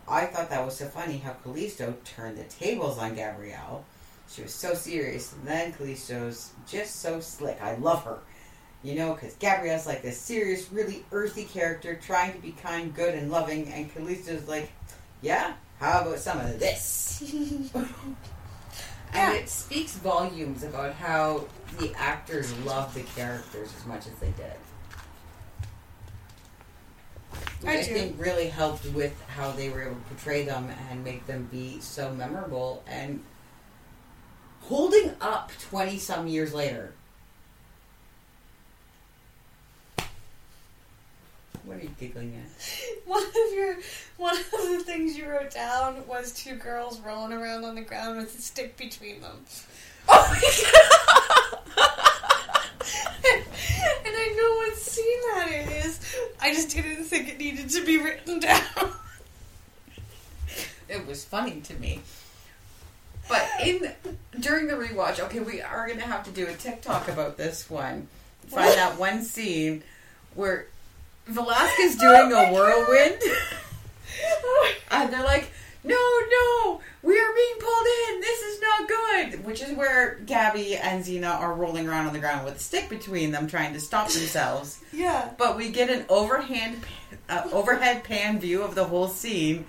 I 0.08 0.26
thought 0.26 0.50
that 0.50 0.63
was 0.65 0.78
so 0.78 0.86
funny 0.88 1.17
how 1.17 1.34
Callisto 1.43 1.96
turned 2.06 2.38
the 2.38 2.43
tables 2.46 2.98
on 2.98 3.15
Gabrielle. 3.15 3.84
She 4.30 4.41
was 4.41 4.54
so 4.54 4.74
serious, 4.74 5.34
and 5.34 5.46
then 5.48 5.74
Callisto's 5.74 6.52
just 6.67 6.98
so 7.02 7.20
slick. 7.20 7.62
I 7.62 7.76
love 7.76 8.04
her. 8.04 8.20
You 8.84 8.96
know, 8.96 9.13
because 9.13 9.34
Gabrielle's 9.36 9.88
like 9.88 10.02
this 10.02 10.17
serious, 10.17 10.72
really 10.72 11.04
earthy 11.12 11.43
character 11.46 11.96
trying 11.96 12.34
to 12.34 12.39
be 12.39 12.52
kind, 12.52 12.93
good, 12.93 13.15
and 13.15 13.32
loving, 13.32 13.67
and 13.72 13.93
Callisto's 13.93 14.48
like, 14.48 14.70
yeah, 15.22 15.54
how 15.80 16.02
about 16.02 16.20
some 16.20 16.39
of 16.39 16.60
this? 16.60 17.22
and 17.74 17.89
Yeah. 19.13 19.34
it 19.34 19.50
speaks 19.50 19.93
volumes 19.96 20.63
about 20.63 20.93
how 20.93 21.46
the 21.80 21.93
actors 21.96 22.54
love 22.60 22.93
the 22.93 23.02
characters 23.02 23.70
as 23.78 23.86
much 23.86 24.06
as 24.08 24.13
they 24.20 24.32
did. 24.32 24.54
Which 27.62 27.70
I 27.70 27.80
I, 27.80 27.84
think 27.84 28.15
really 28.20 28.48
helped 28.48 28.86
with 28.93 29.20
how 29.28 29.52
they 29.52 29.70
were 29.70 29.82
able 29.82 29.96
to 29.96 30.02
portray 30.02 30.46
them 30.46 30.70
and 30.89 31.04
make 31.04 31.26
them 31.26 31.48
be 31.52 31.80
so 31.80 32.13
memorable 32.13 32.84
and 32.88 33.24
holding 34.62 35.15
up 35.22 35.52
20 35.70 35.98
some 35.98 36.28
years 36.28 36.54
later. 36.54 36.93
What 41.63 41.78
are 41.78 41.82
you 41.82 41.89
giggling 42.00 42.36
at? 42.36 42.50
One 43.06 43.24
of 43.24 43.54
your 43.54 43.76
one 44.17 44.38
of 44.38 44.52
the 44.52 44.84
things 44.86 45.17
you 45.17 45.30
wrote 45.30 45.52
down 45.52 46.08
was 46.08 46.32
two 46.32 46.56
girls 46.56 47.00
rolling 47.02 47.34
around 47.34 47.65
on 47.65 47.76
the 47.76 47.82
ground 47.82 48.17
with 48.17 48.38
a 48.38 48.41
stick 48.41 48.78
between 48.78 49.22
them. 49.22 49.46
Oh 50.10 50.34
and 53.26 53.43
I 54.06 54.36
know 54.38 54.56
what 54.56 54.76
scene 54.78 55.21
that 55.34 55.86
is. 55.86 56.00
I 56.41 56.54
just 56.54 56.69
didn't 56.69 57.04
think 57.06 57.30
it 57.30 57.38
needed 57.38 57.69
to 57.69 57.86
be 57.86 57.97
written 57.97 58.39
down. 58.41 58.62
it 60.88 61.06
was 61.06 61.23
funny 61.26 61.62
to 61.62 61.73
me. 61.76 62.02
But 63.30 63.45
in 63.62 63.91
during 64.39 64.67
the 64.67 64.73
rewatch, 64.76 65.19
okay, 65.19 65.39
we 65.39 65.62
are 65.62 65.88
gonna 65.88 66.02
have 66.02 66.23
to 66.23 66.32
do 66.32 66.47
a 66.47 66.54
TikTok 66.54 67.10
about 67.10 67.38
this 67.38 67.69
one. 67.69 68.08
Find 68.47 68.73
that 68.73 68.97
one 68.97 69.21
scene 69.23 69.84
where 70.34 70.67
Velasca's 71.28 71.97
doing 71.97 72.32
a 72.32 72.54
whirlwind, 72.54 73.17
oh 74.23 74.73
and 74.91 75.12
they're 75.12 75.23
like, 75.23 75.52
"No, 75.83 75.95
no, 75.95 76.81
we 77.01 77.17
are 77.17 77.33
being 77.35 77.55
pulled 77.59 77.87
in. 78.09 78.21
This 78.21 78.41
is 78.41 78.61
not 78.61 78.87
good." 78.87 79.45
Which 79.45 79.61
is 79.61 79.75
where 79.75 80.19
Gabby 80.25 80.75
and 80.75 81.03
Xena 81.03 81.39
are 81.39 81.53
rolling 81.53 81.87
around 81.87 82.07
on 82.07 82.13
the 82.13 82.19
ground 82.19 82.45
with 82.45 82.57
a 82.57 82.59
stick 82.59 82.89
between 82.89 83.31
them, 83.31 83.47
trying 83.47 83.73
to 83.73 83.79
stop 83.79 84.09
themselves. 84.09 84.79
yeah. 84.93 85.29
But 85.37 85.57
we 85.57 85.69
get 85.69 85.89
an 85.89 86.05
overhand, 86.09 86.81
uh, 87.29 87.49
overhead 87.51 88.03
pan 88.03 88.39
view 88.39 88.61
of 88.63 88.75
the 88.75 88.83
whole 88.83 89.07
scene, 89.07 89.65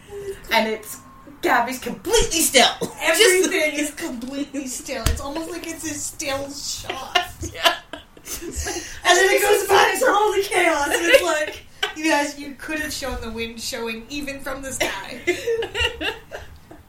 and 0.50 0.68
it's 0.68 1.00
Gabby's 1.42 1.78
completely 1.78 2.40
still. 2.40 2.68
Everything 3.00 3.74
is 3.74 3.90
completely 3.96 4.66
still. 4.66 5.02
It's 5.04 5.20
almost 5.20 5.50
like 5.50 5.66
it's 5.66 5.84
a 5.84 5.94
still 5.94 6.50
shot. 6.50 7.30
yeah. 7.54 7.74
And 7.90 9.16
then 9.16 9.30
it 9.30 9.40
goes 9.42 9.66
back 9.68 9.98
to 9.98 10.06
all 10.10 10.32
the 10.32 10.42
chaos. 10.42 10.88
And 10.88 11.06
it's 11.06 11.22
like, 11.22 11.64
you 11.98 12.10
guys, 12.10 12.38
you 12.38 12.54
could 12.54 12.78
have 12.80 12.92
shown 12.92 13.20
the 13.20 13.30
wind 13.30 13.60
showing 13.60 14.06
even 14.08 14.40
from 14.40 14.62
the 14.62 14.72
sky. 14.72 15.20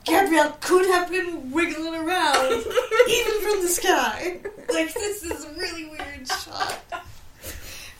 Gabrielle 0.05 0.57
could 0.61 0.85
have 0.87 1.09
been 1.11 1.51
wiggling 1.51 1.93
around 1.95 2.51
even 2.51 3.41
from 3.41 3.61
the 3.61 3.67
sky. 3.67 4.39
Like, 4.73 4.93
this 4.93 5.23
is 5.23 5.45
a 5.45 5.51
really 5.53 5.85
weird 5.85 6.27
shot. 6.27 6.79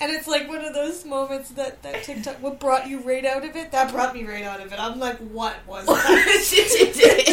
And 0.02 0.12
it's 0.12 0.28
like 0.28 0.48
one 0.48 0.64
of 0.64 0.74
those 0.74 1.04
moments 1.06 1.50
that, 1.52 1.84
that 1.84 2.04
TikTok, 2.04 2.42
what 2.42 2.60
brought 2.60 2.88
you 2.88 3.02
right 3.02 3.26
out 3.26 3.44
of 3.44 3.56
it? 3.56 3.72
That 3.72 3.92
brought 3.92 4.14
me 4.14 4.26
right 4.26 4.46
out 4.46 4.62
of 4.62 4.72
it. 4.72 4.80
I'm 4.80 4.98
like, 4.98 5.18
what 5.18 5.56
was 5.68 5.86
that? 5.88 7.30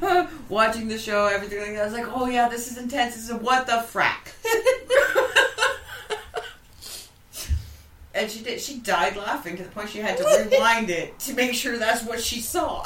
Uh, 0.00 0.26
Watching 0.48 0.86
the 0.88 0.98
show, 0.98 1.26
everything 1.26 1.58
like 1.58 1.72
that, 1.72 1.82
I 1.82 1.84
was 1.84 1.92
like, 1.94 2.06
"Oh 2.08 2.26
yeah, 2.28 2.48
this 2.48 2.70
is 2.70 2.78
intense. 2.78 3.16
This 3.16 3.28
is 3.28 3.34
what 3.34 3.66
the 3.66 3.72
frack." 3.72 4.32
and 8.14 8.30
she 8.30 8.42
did. 8.42 8.60
She 8.60 8.78
died 8.78 9.16
laughing 9.16 9.56
to 9.56 9.62
the 9.64 9.70
point 9.70 9.90
she 9.90 9.98
had 9.98 10.16
to 10.18 10.48
rewind 10.50 10.90
it 10.90 11.18
to 11.20 11.34
make 11.34 11.54
sure 11.54 11.76
that's 11.78 12.04
what 12.04 12.20
she 12.20 12.40
saw. 12.40 12.82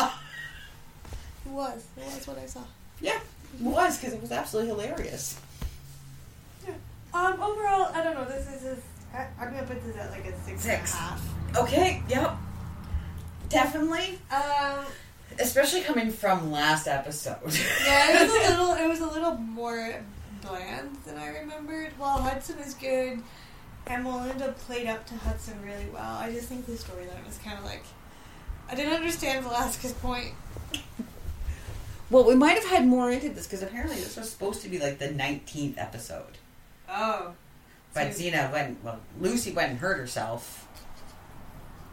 It 1.47 1.51
was. 1.53 1.85
It 1.97 2.05
was 2.05 2.27
what 2.27 2.39
I 2.39 2.47
saw. 2.47 2.61
Yeah, 3.01 3.19
it 3.55 3.61
was 3.61 3.99
because 3.99 4.15
it 4.15 4.21
was 4.21 4.33
absolutely 4.33 4.71
hilarious. 4.71 5.39
Um, 7.15 7.41
overall, 7.41 7.91
I 7.95 8.03
don't 8.05 8.15
know. 8.15 8.27
This 8.27 8.47
is, 8.49 8.65
is 8.65 8.79
I, 9.15 9.27
I'm 9.41 9.51
gonna 9.53 9.67
put 9.67 9.83
this 9.85 9.97
at 9.97 10.11
like 10.11 10.27
a 10.27 10.33
six, 10.43 10.49
and 10.49 10.57
a 10.57 10.61
Six. 10.79 10.95
half. 10.95 11.27
Okay, 11.57 12.03
yep, 12.09 12.37
definitely. 13.49 14.19
Um, 14.31 14.85
Especially 15.39 15.81
coming 15.83 16.11
from 16.11 16.51
last 16.51 16.87
episode. 16.87 17.39
yeah, 17.87 18.23
it 18.23 18.31
was 18.31 18.35
a 18.35 18.51
little. 18.51 18.75
It 18.75 18.89
was 18.89 19.01
a 19.01 19.07
little 19.07 19.35
more 19.37 19.95
bland 20.43 20.97
than 21.07 21.17
I 21.17 21.29
remembered. 21.39 21.93
While 21.99 22.19
Hudson 22.19 22.59
is 22.59 22.75
good, 22.75 23.23
and 23.89 24.05
Melinda 24.05 24.53
played 24.67 24.87
up 24.87 25.07
to 25.07 25.15
Hudson 25.15 25.61
really 25.65 25.87
well. 25.93 26.17
I 26.19 26.33
just 26.33 26.49
think 26.49 26.67
the 26.67 26.73
storyline 26.73 27.27
was 27.27 27.39
kind 27.45 27.59
of 27.59 27.65
like 27.65 27.85
I 28.71 28.75
didn't 28.75 28.93
understand 28.95 29.45
Velasca's 29.45 29.93
point. 29.95 30.35
Well, 32.11 32.25
we 32.25 32.35
might 32.35 32.53
have 32.55 32.65
had 32.67 32.87
more 32.87 33.11
into 33.11 33.29
this 33.31 33.47
because 33.47 33.63
apparently 33.63 33.97
this 33.97 34.17
was 34.17 34.31
supposed 34.31 34.63
to 34.63 34.69
be 34.69 34.79
like 34.79 34.99
the 34.99 35.09
19th 35.09 35.75
episode. 35.77 36.39
Oh, 36.89 37.33
But 37.95 38.15
So- 38.15 38.23
Xena 38.23 38.51
went, 38.53 38.83
well, 38.83 39.01
Lucy 39.21 39.53
went 39.53 39.71
and 39.71 39.79
hurt 39.79 39.99
herself. 39.99 40.67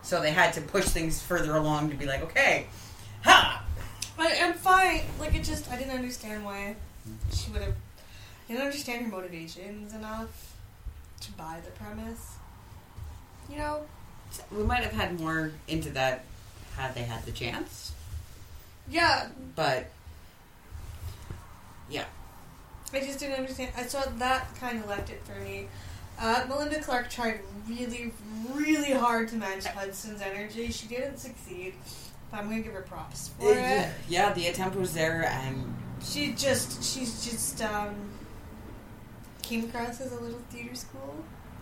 So 0.04 0.22
they 0.22 0.32
had 0.32 0.54
to 0.54 0.62
push 0.62 0.86
things 0.86 1.22
further 1.22 1.56
along 1.56 1.90
to 1.90 1.96
be 1.96 2.06
like, 2.06 2.22
okay, 2.22 2.68
ha! 3.24 3.64
I, 4.18 4.40
I'm 4.42 4.54
fine. 4.54 5.02
Like 5.20 5.34
it 5.36 5.44
just 5.44 5.70
I 5.70 5.78
didn't 5.78 5.96
understand 5.96 6.46
why 6.46 6.76
she 7.34 7.52
would 7.52 7.62
have. 7.62 7.74
I 8.48 8.54
didn't 8.54 8.66
understand 8.66 9.06
her 9.06 9.12
motivations 9.12 9.94
enough 9.94 10.55
to 11.22 11.32
buy 11.34 11.60
the 11.64 11.72
premise. 11.72 12.36
You 13.50 13.58
know. 13.58 13.86
We 14.52 14.64
might 14.64 14.84
have 14.84 14.92
had 14.94 15.20
more 15.20 15.52
into 15.68 15.90
that 15.92 16.26
had 16.76 16.94
they 16.96 17.04
had 17.04 17.26
the 17.26 17.32
chance. 17.32 17.94
Yeah, 18.90 19.30
But, 19.56 19.88
yeah. 21.90 22.06
I 22.94 23.00
just 23.00 23.20
didn't 23.20 23.38
understand. 23.38 23.72
I 23.76 23.84
saw 23.84 24.04
that 24.18 24.48
kind 24.60 24.80
of 24.80 24.88
left 24.88 25.10
it 25.10 25.22
for 25.26 25.40
me. 25.42 25.68
Uh, 26.20 26.46
Melinda 26.48 26.82
Clarke 26.82 27.10
tried 27.10 27.42
really, 27.68 28.12
really 28.54 28.94
hard 28.94 29.28
to 29.30 29.36
match 29.36 29.66
Hudson's 29.66 30.22
energy. 30.22 30.72
She 30.72 30.88
didn't 30.88 31.18
succeed, 31.18 31.74
but 32.32 32.38
I'm 32.38 32.50
gonna 32.50 32.62
give 32.62 32.74
her 32.74 32.84
props 32.84 33.30
for 33.40 33.52
it. 33.52 33.90
Yeah, 34.08 34.34
the 34.34 34.48
attempt 34.48 34.78
was 34.78 34.94
there, 34.94 35.26
and 35.26 35.76
She 36.04 36.34
just, 36.34 36.84
she's 36.84 37.26
just 37.26 37.62
um, 37.62 37.96
came 39.46 39.66
across 39.66 40.02
as 40.02 40.12
a 40.12 40.20
little 40.20 40.40
theater 40.50 40.76
school. 40.76 41.24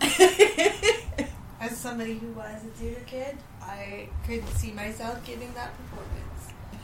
As 1.60 1.76
somebody 1.76 2.14
who 2.18 2.28
was 2.32 2.64
a 2.64 2.68
theater 2.78 3.00
kid, 3.06 3.36
I 3.62 4.08
could 4.26 4.46
see 4.50 4.72
myself 4.72 5.24
giving 5.24 5.52
that 5.54 5.70
performance. 5.76 6.20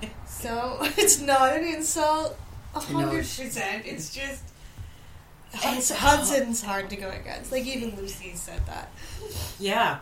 So 0.27 0.79
it's 0.97 1.21
not 1.21 1.55
an 1.57 1.65
insult, 1.65 2.39
a 2.75 2.81
hundred 2.81 3.19
percent. 3.27 3.85
It's 3.85 4.15
just 4.15 4.43
It's- 5.53 5.91
Hudson's 5.91 6.63
hard 6.63 6.89
to 6.91 6.97
go 6.97 7.11
against. 7.11 7.53
Like 7.53 7.67
even 7.67 7.95
Lucy 7.97 8.33
said 8.35 8.65
that 8.67 8.91
yeah. 9.59 9.99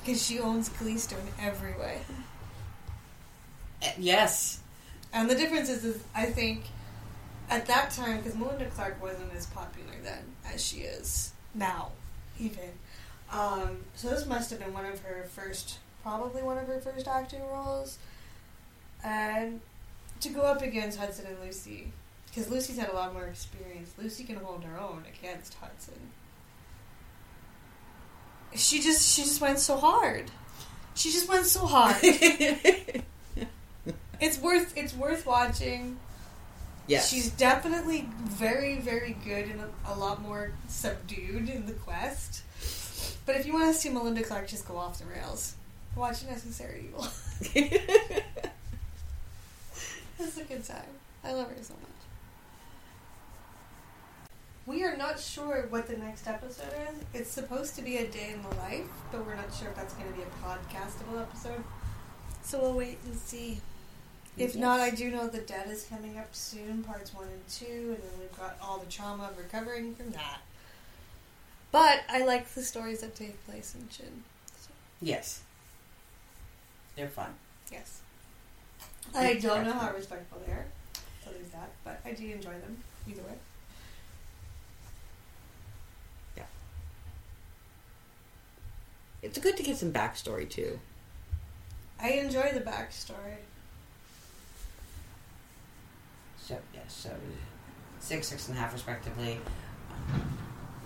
because 0.00 0.24
she 0.26 0.40
owns 0.40 0.68
in 1.12 1.28
every 1.40 1.74
way. 1.78 1.98
Eh, 3.82 3.92
Yes. 3.98 4.58
And 5.12 5.28
the 5.30 5.34
difference 5.36 5.68
is, 5.68 5.84
is 5.84 6.02
I 6.16 6.26
think 6.26 6.62
at 7.52 7.66
that 7.66 7.90
time, 7.90 8.18
because 8.18 8.34
Melinda 8.36 8.66
Clarke 8.66 9.00
wasn't 9.02 9.32
as 9.34 9.46
popular 9.46 9.92
then 10.02 10.24
as 10.52 10.64
she 10.64 10.78
is 10.78 11.32
now, 11.54 11.90
even. 12.38 12.70
Um, 13.30 13.78
so 13.94 14.08
this 14.08 14.26
must 14.26 14.50
have 14.50 14.58
been 14.58 14.72
one 14.72 14.86
of 14.86 15.00
her 15.00 15.24
first, 15.24 15.78
probably 16.02 16.42
one 16.42 16.58
of 16.58 16.66
her 16.66 16.80
first 16.80 17.08
acting 17.08 17.42
roles. 17.46 17.98
And 19.04 19.60
to 20.20 20.28
go 20.28 20.42
up 20.42 20.62
against 20.62 20.98
Hudson 20.98 21.26
and 21.26 21.40
Lucy, 21.40 21.92
because 22.26 22.50
Lucy's 22.50 22.78
had 22.78 22.88
a 22.88 22.94
lot 22.94 23.12
more 23.12 23.24
experience. 23.24 23.92
Lucy 23.98 24.24
can 24.24 24.36
hold 24.36 24.64
her 24.64 24.78
own 24.78 25.04
against 25.18 25.54
Hudson. 25.54 26.10
She 28.54 28.80
just, 28.80 29.14
she 29.14 29.22
just 29.22 29.40
went 29.40 29.58
so 29.58 29.76
hard. 29.76 30.30
She 30.94 31.10
just 31.10 31.28
went 31.28 31.46
so 31.46 31.66
hard. 31.66 32.02
It's 34.22 34.38
worth 34.38 34.72
it's 34.76 34.94
worth 34.94 35.26
watching. 35.26 35.98
Yes. 36.86 37.08
She's 37.08 37.30
definitely 37.30 38.08
very, 38.24 38.78
very 38.78 39.16
good 39.24 39.46
and 39.46 39.60
a, 39.60 39.70
a 39.86 39.94
lot 39.94 40.20
more 40.20 40.52
subdued 40.68 41.48
in 41.48 41.66
the 41.66 41.72
quest. 41.72 42.42
But 43.24 43.36
if 43.36 43.46
you 43.46 43.52
want 43.52 43.72
to 43.72 43.80
see 43.80 43.88
Melinda 43.88 44.22
Clarke 44.22 44.48
just 44.48 44.66
go 44.66 44.76
off 44.76 44.98
the 44.98 45.04
rails, 45.06 45.54
watch 45.94 46.24
Necessary 46.24 46.86
Evil. 46.88 47.02
That's 50.18 50.36
a 50.38 50.44
good 50.44 50.64
time. 50.64 50.82
I 51.24 51.32
love 51.32 51.48
her 51.48 51.62
so 51.62 51.74
much. 51.74 51.88
We 54.64 54.84
are 54.84 54.96
not 54.96 55.18
sure 55.18 55.66
what 55.70 55.88
the 55.88 55.96
next 55.96 56.28
episode 56.28 56.72
is. 56.88 57.04
It's 57.14 57.30
supposed 57.30 57.74
to 57.76 57.82
be 57.82 57.96
a 57.96 58.06
day 58.06 58.32
in 58.32 58.42
the 58.42 58.56
life, 58.56 58.86
but 59.10 59.26
we're 59.26 59.34
not 59.34 59.52
sure 59.52 59.68
if 59.68 59.76
that's 59.76 59.94
going 59.94 60.08
to 60.08 60.16
be 60.16 60.22
a 60.22 60.46
podcastable 60.46 61.20
episode. 61.20 61.64
So 62.44 62.60
we'll 62.60 62.74
wait 62.74 62.98
and 63.04 63.16
see. 63.16 63.60
If 64.36 64.56
not, 64.56 64.80
I 64.80 64.90
do 64.90 65.10
know 65.10 65.26
the 65.28 65.38
Debt 65.38 65.66
is 65.68 65.84
coming 65.84 66.16
up 66.18 66.28
soon, 66.34 66.82
parts 66.82 67.12
one 67.14 67.28
and 67.28 67.46
two, 67.48 67.66
and 67.66 67.96
then 68.02 68.10
we've 68.18 68.36
got 68.38 68.56
all 68.62 68.78
the 68.78 68.90
trauma 68.90 69.24
of 69.24 69.36
recovering 69.38 69.94
from 69.94 70.10
that. 70.12 70.40
But 71.70 72.00
I 72.08 72.24
like 72.24 72.48
the 72.48 72.62
stories 72.62 73.00
that 73.00 73.14
take 73.14 73.44
place 73.46 73.74
in 73.74 73.88
Chin. 73.88 74.24
So, 74.58 74.70
Yes. 75.00 75.42
They're 76.96 77.08
fun. 77.08 77.34
yes. 77.70 78.00
I 79.14 79.34
don't 79.34 79.64
know 79.64 79.72
how 79.72 79.92
respectful 79.92 80.40
they 80.46 80.52
are, 80.52 80.66
so 81.24 81.30
there's 81.30 81.48
that, 81.50 81.70
but 81.84 82.00
I 82.04 82.12
do 82.12 82.24
enjoy 82.30 82.52
them 82.52 82.82
either 83.08 83.22
way. 83.22 83.34
Yeah, 86.36 86.44
it's 89.22 89.38
good 89.38 89.56
to 89.56 89.62
get 89.62 89.76
some 89.76 89.92
backstory 89.92 90.48
too. 90.48 90.78
I 92.00 92.10
enjoy 92.12 92.52
the 92.52 92.60
backstory. 92.60 93.36
So 96.42 96.58
yes, 96.74 96.92
so 96.92 97.10
six, 98.00 98.28
six 98.28 98.48
and 98.48 98.58
a 98.58 98.60
half, 98.60 98.72
respectively. 98.72 99.38
Um, 100.12 100.38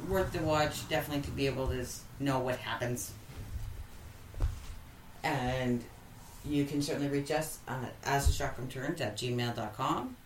worth 0.08 0.32
the 0.32 0.40
watch, 0.40 0.88
definitely 0.88 1.22
to 1.22 1.30
be 1.30 1.46
able 1.46 1.68
to 1.68 1.84
know 2.20 2.38
what 2.38 2.56
happens. 2.56 3.12
And 5.24 5.82
you 6.44 6.64
can 6.66 6.82
certainly 6.82 7.08
reach 7.08 7.30
us 7.30 7.58
at 7.66 7.94
as 8.04 8.28
a 8.28 8.32
shock 8.32 8.54
from 8.54 8.68
turns 8.68 9.00
at 9.00 9.16
gmail.com. 9.16 10.16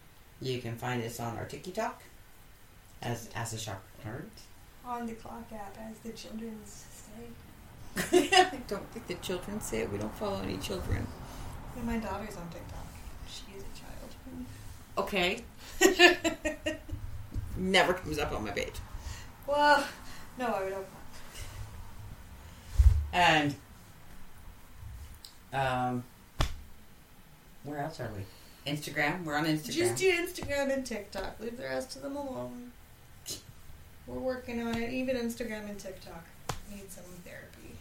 You 0.43 0.61
can 0.61 0.77
find 0.77 1.03
us 1.03 1.21
on 1.21 1.37
our 1.37 1.45
TikTok 1.45 2.03
as 3.03 3.31
as 3.35 3.53
from 3.63 3.77
turns. 4.03 4.43
On 4.85 5.07
the 5.07 5.13
clock 5.13 5.45
app, 5.53 5.77
as 5.79 5.99
the 5.99 6.11
children 6.11 6.59
say. 6.65 6.91
I 8.37 8.59
don't 8.67 8.91
think 8.91 9.07
the 9.07 9.15
children 9.15 9.61
say 9.61 9.83
it. 9.83 9.93
We 9.93 9.99
don't 9.99 10.15
follow 10.17 10.41
any 10.43 10.57
children. 10.59 11.07
And 11.77 11.87
my 11.87 11.99
daughter's 11.99 12.37
on 12.37 12.49
TikTok. 12.49 12.80
She 15.09 15.17
is 15.17 16.01
a 16.01 16.11
Okay. 16.43 16.77
Never 17.57 17.95
comes 17.95 18.19
up 18.19 18.33
on 18.33 18.45
my 18.45 18.51
page. 18.51 18.75
well, 19.47 19.85
no, 20.39 20.47
I 20.47 20.65
would 20.65 20.73
hope 20.73 20.89
not. 20.93 21.01
And 23.13 23.55
um, 25.53 26.05
where 27.65 27.79
else 27.79 28.01
are 28.01 28.11
we? 28.17 28.71
Instagram. 28.71 29.25
We're 29.25 29.37
on 29.37 29.47
Instagram. 29.47 29.73
Just 29.73 29.97
do 29.97 30.11
Instagram 30.11 30.73
and 30.73 30.87
TikTok. 30.87 31.41
Leave 31.41 31.57
the 31.57 31.65
rest 31.65 31.97
of 31.97 32.03
them 32.03 32.17
alone. 32.17 32.73
We're 34.07 34.19
working 34.19 34.63
on 34.63 34.77
it. 34.77 34.93
Even 34.93 35.17
Instagram 35.17 35.69
and 35.69 35.79
TikTok 35.79 36.25
need 36.71 36.91
some 36.91 37.05
therapy. 37.25 37.75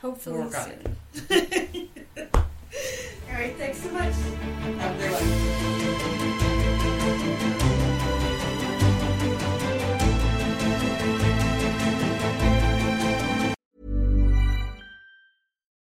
Hopefully 0.00 0.40
on 0.40 0.50
soon. 0.50 1.88
All 3.32 3.38
right, 3.38 3.56
thanks 3.56 3.78
so 3.78 3.90
much. 3.92 4.12
Have 4.78 4.94
a 4.94 4.98
great 4.98 5.12
one. 7.62 7.71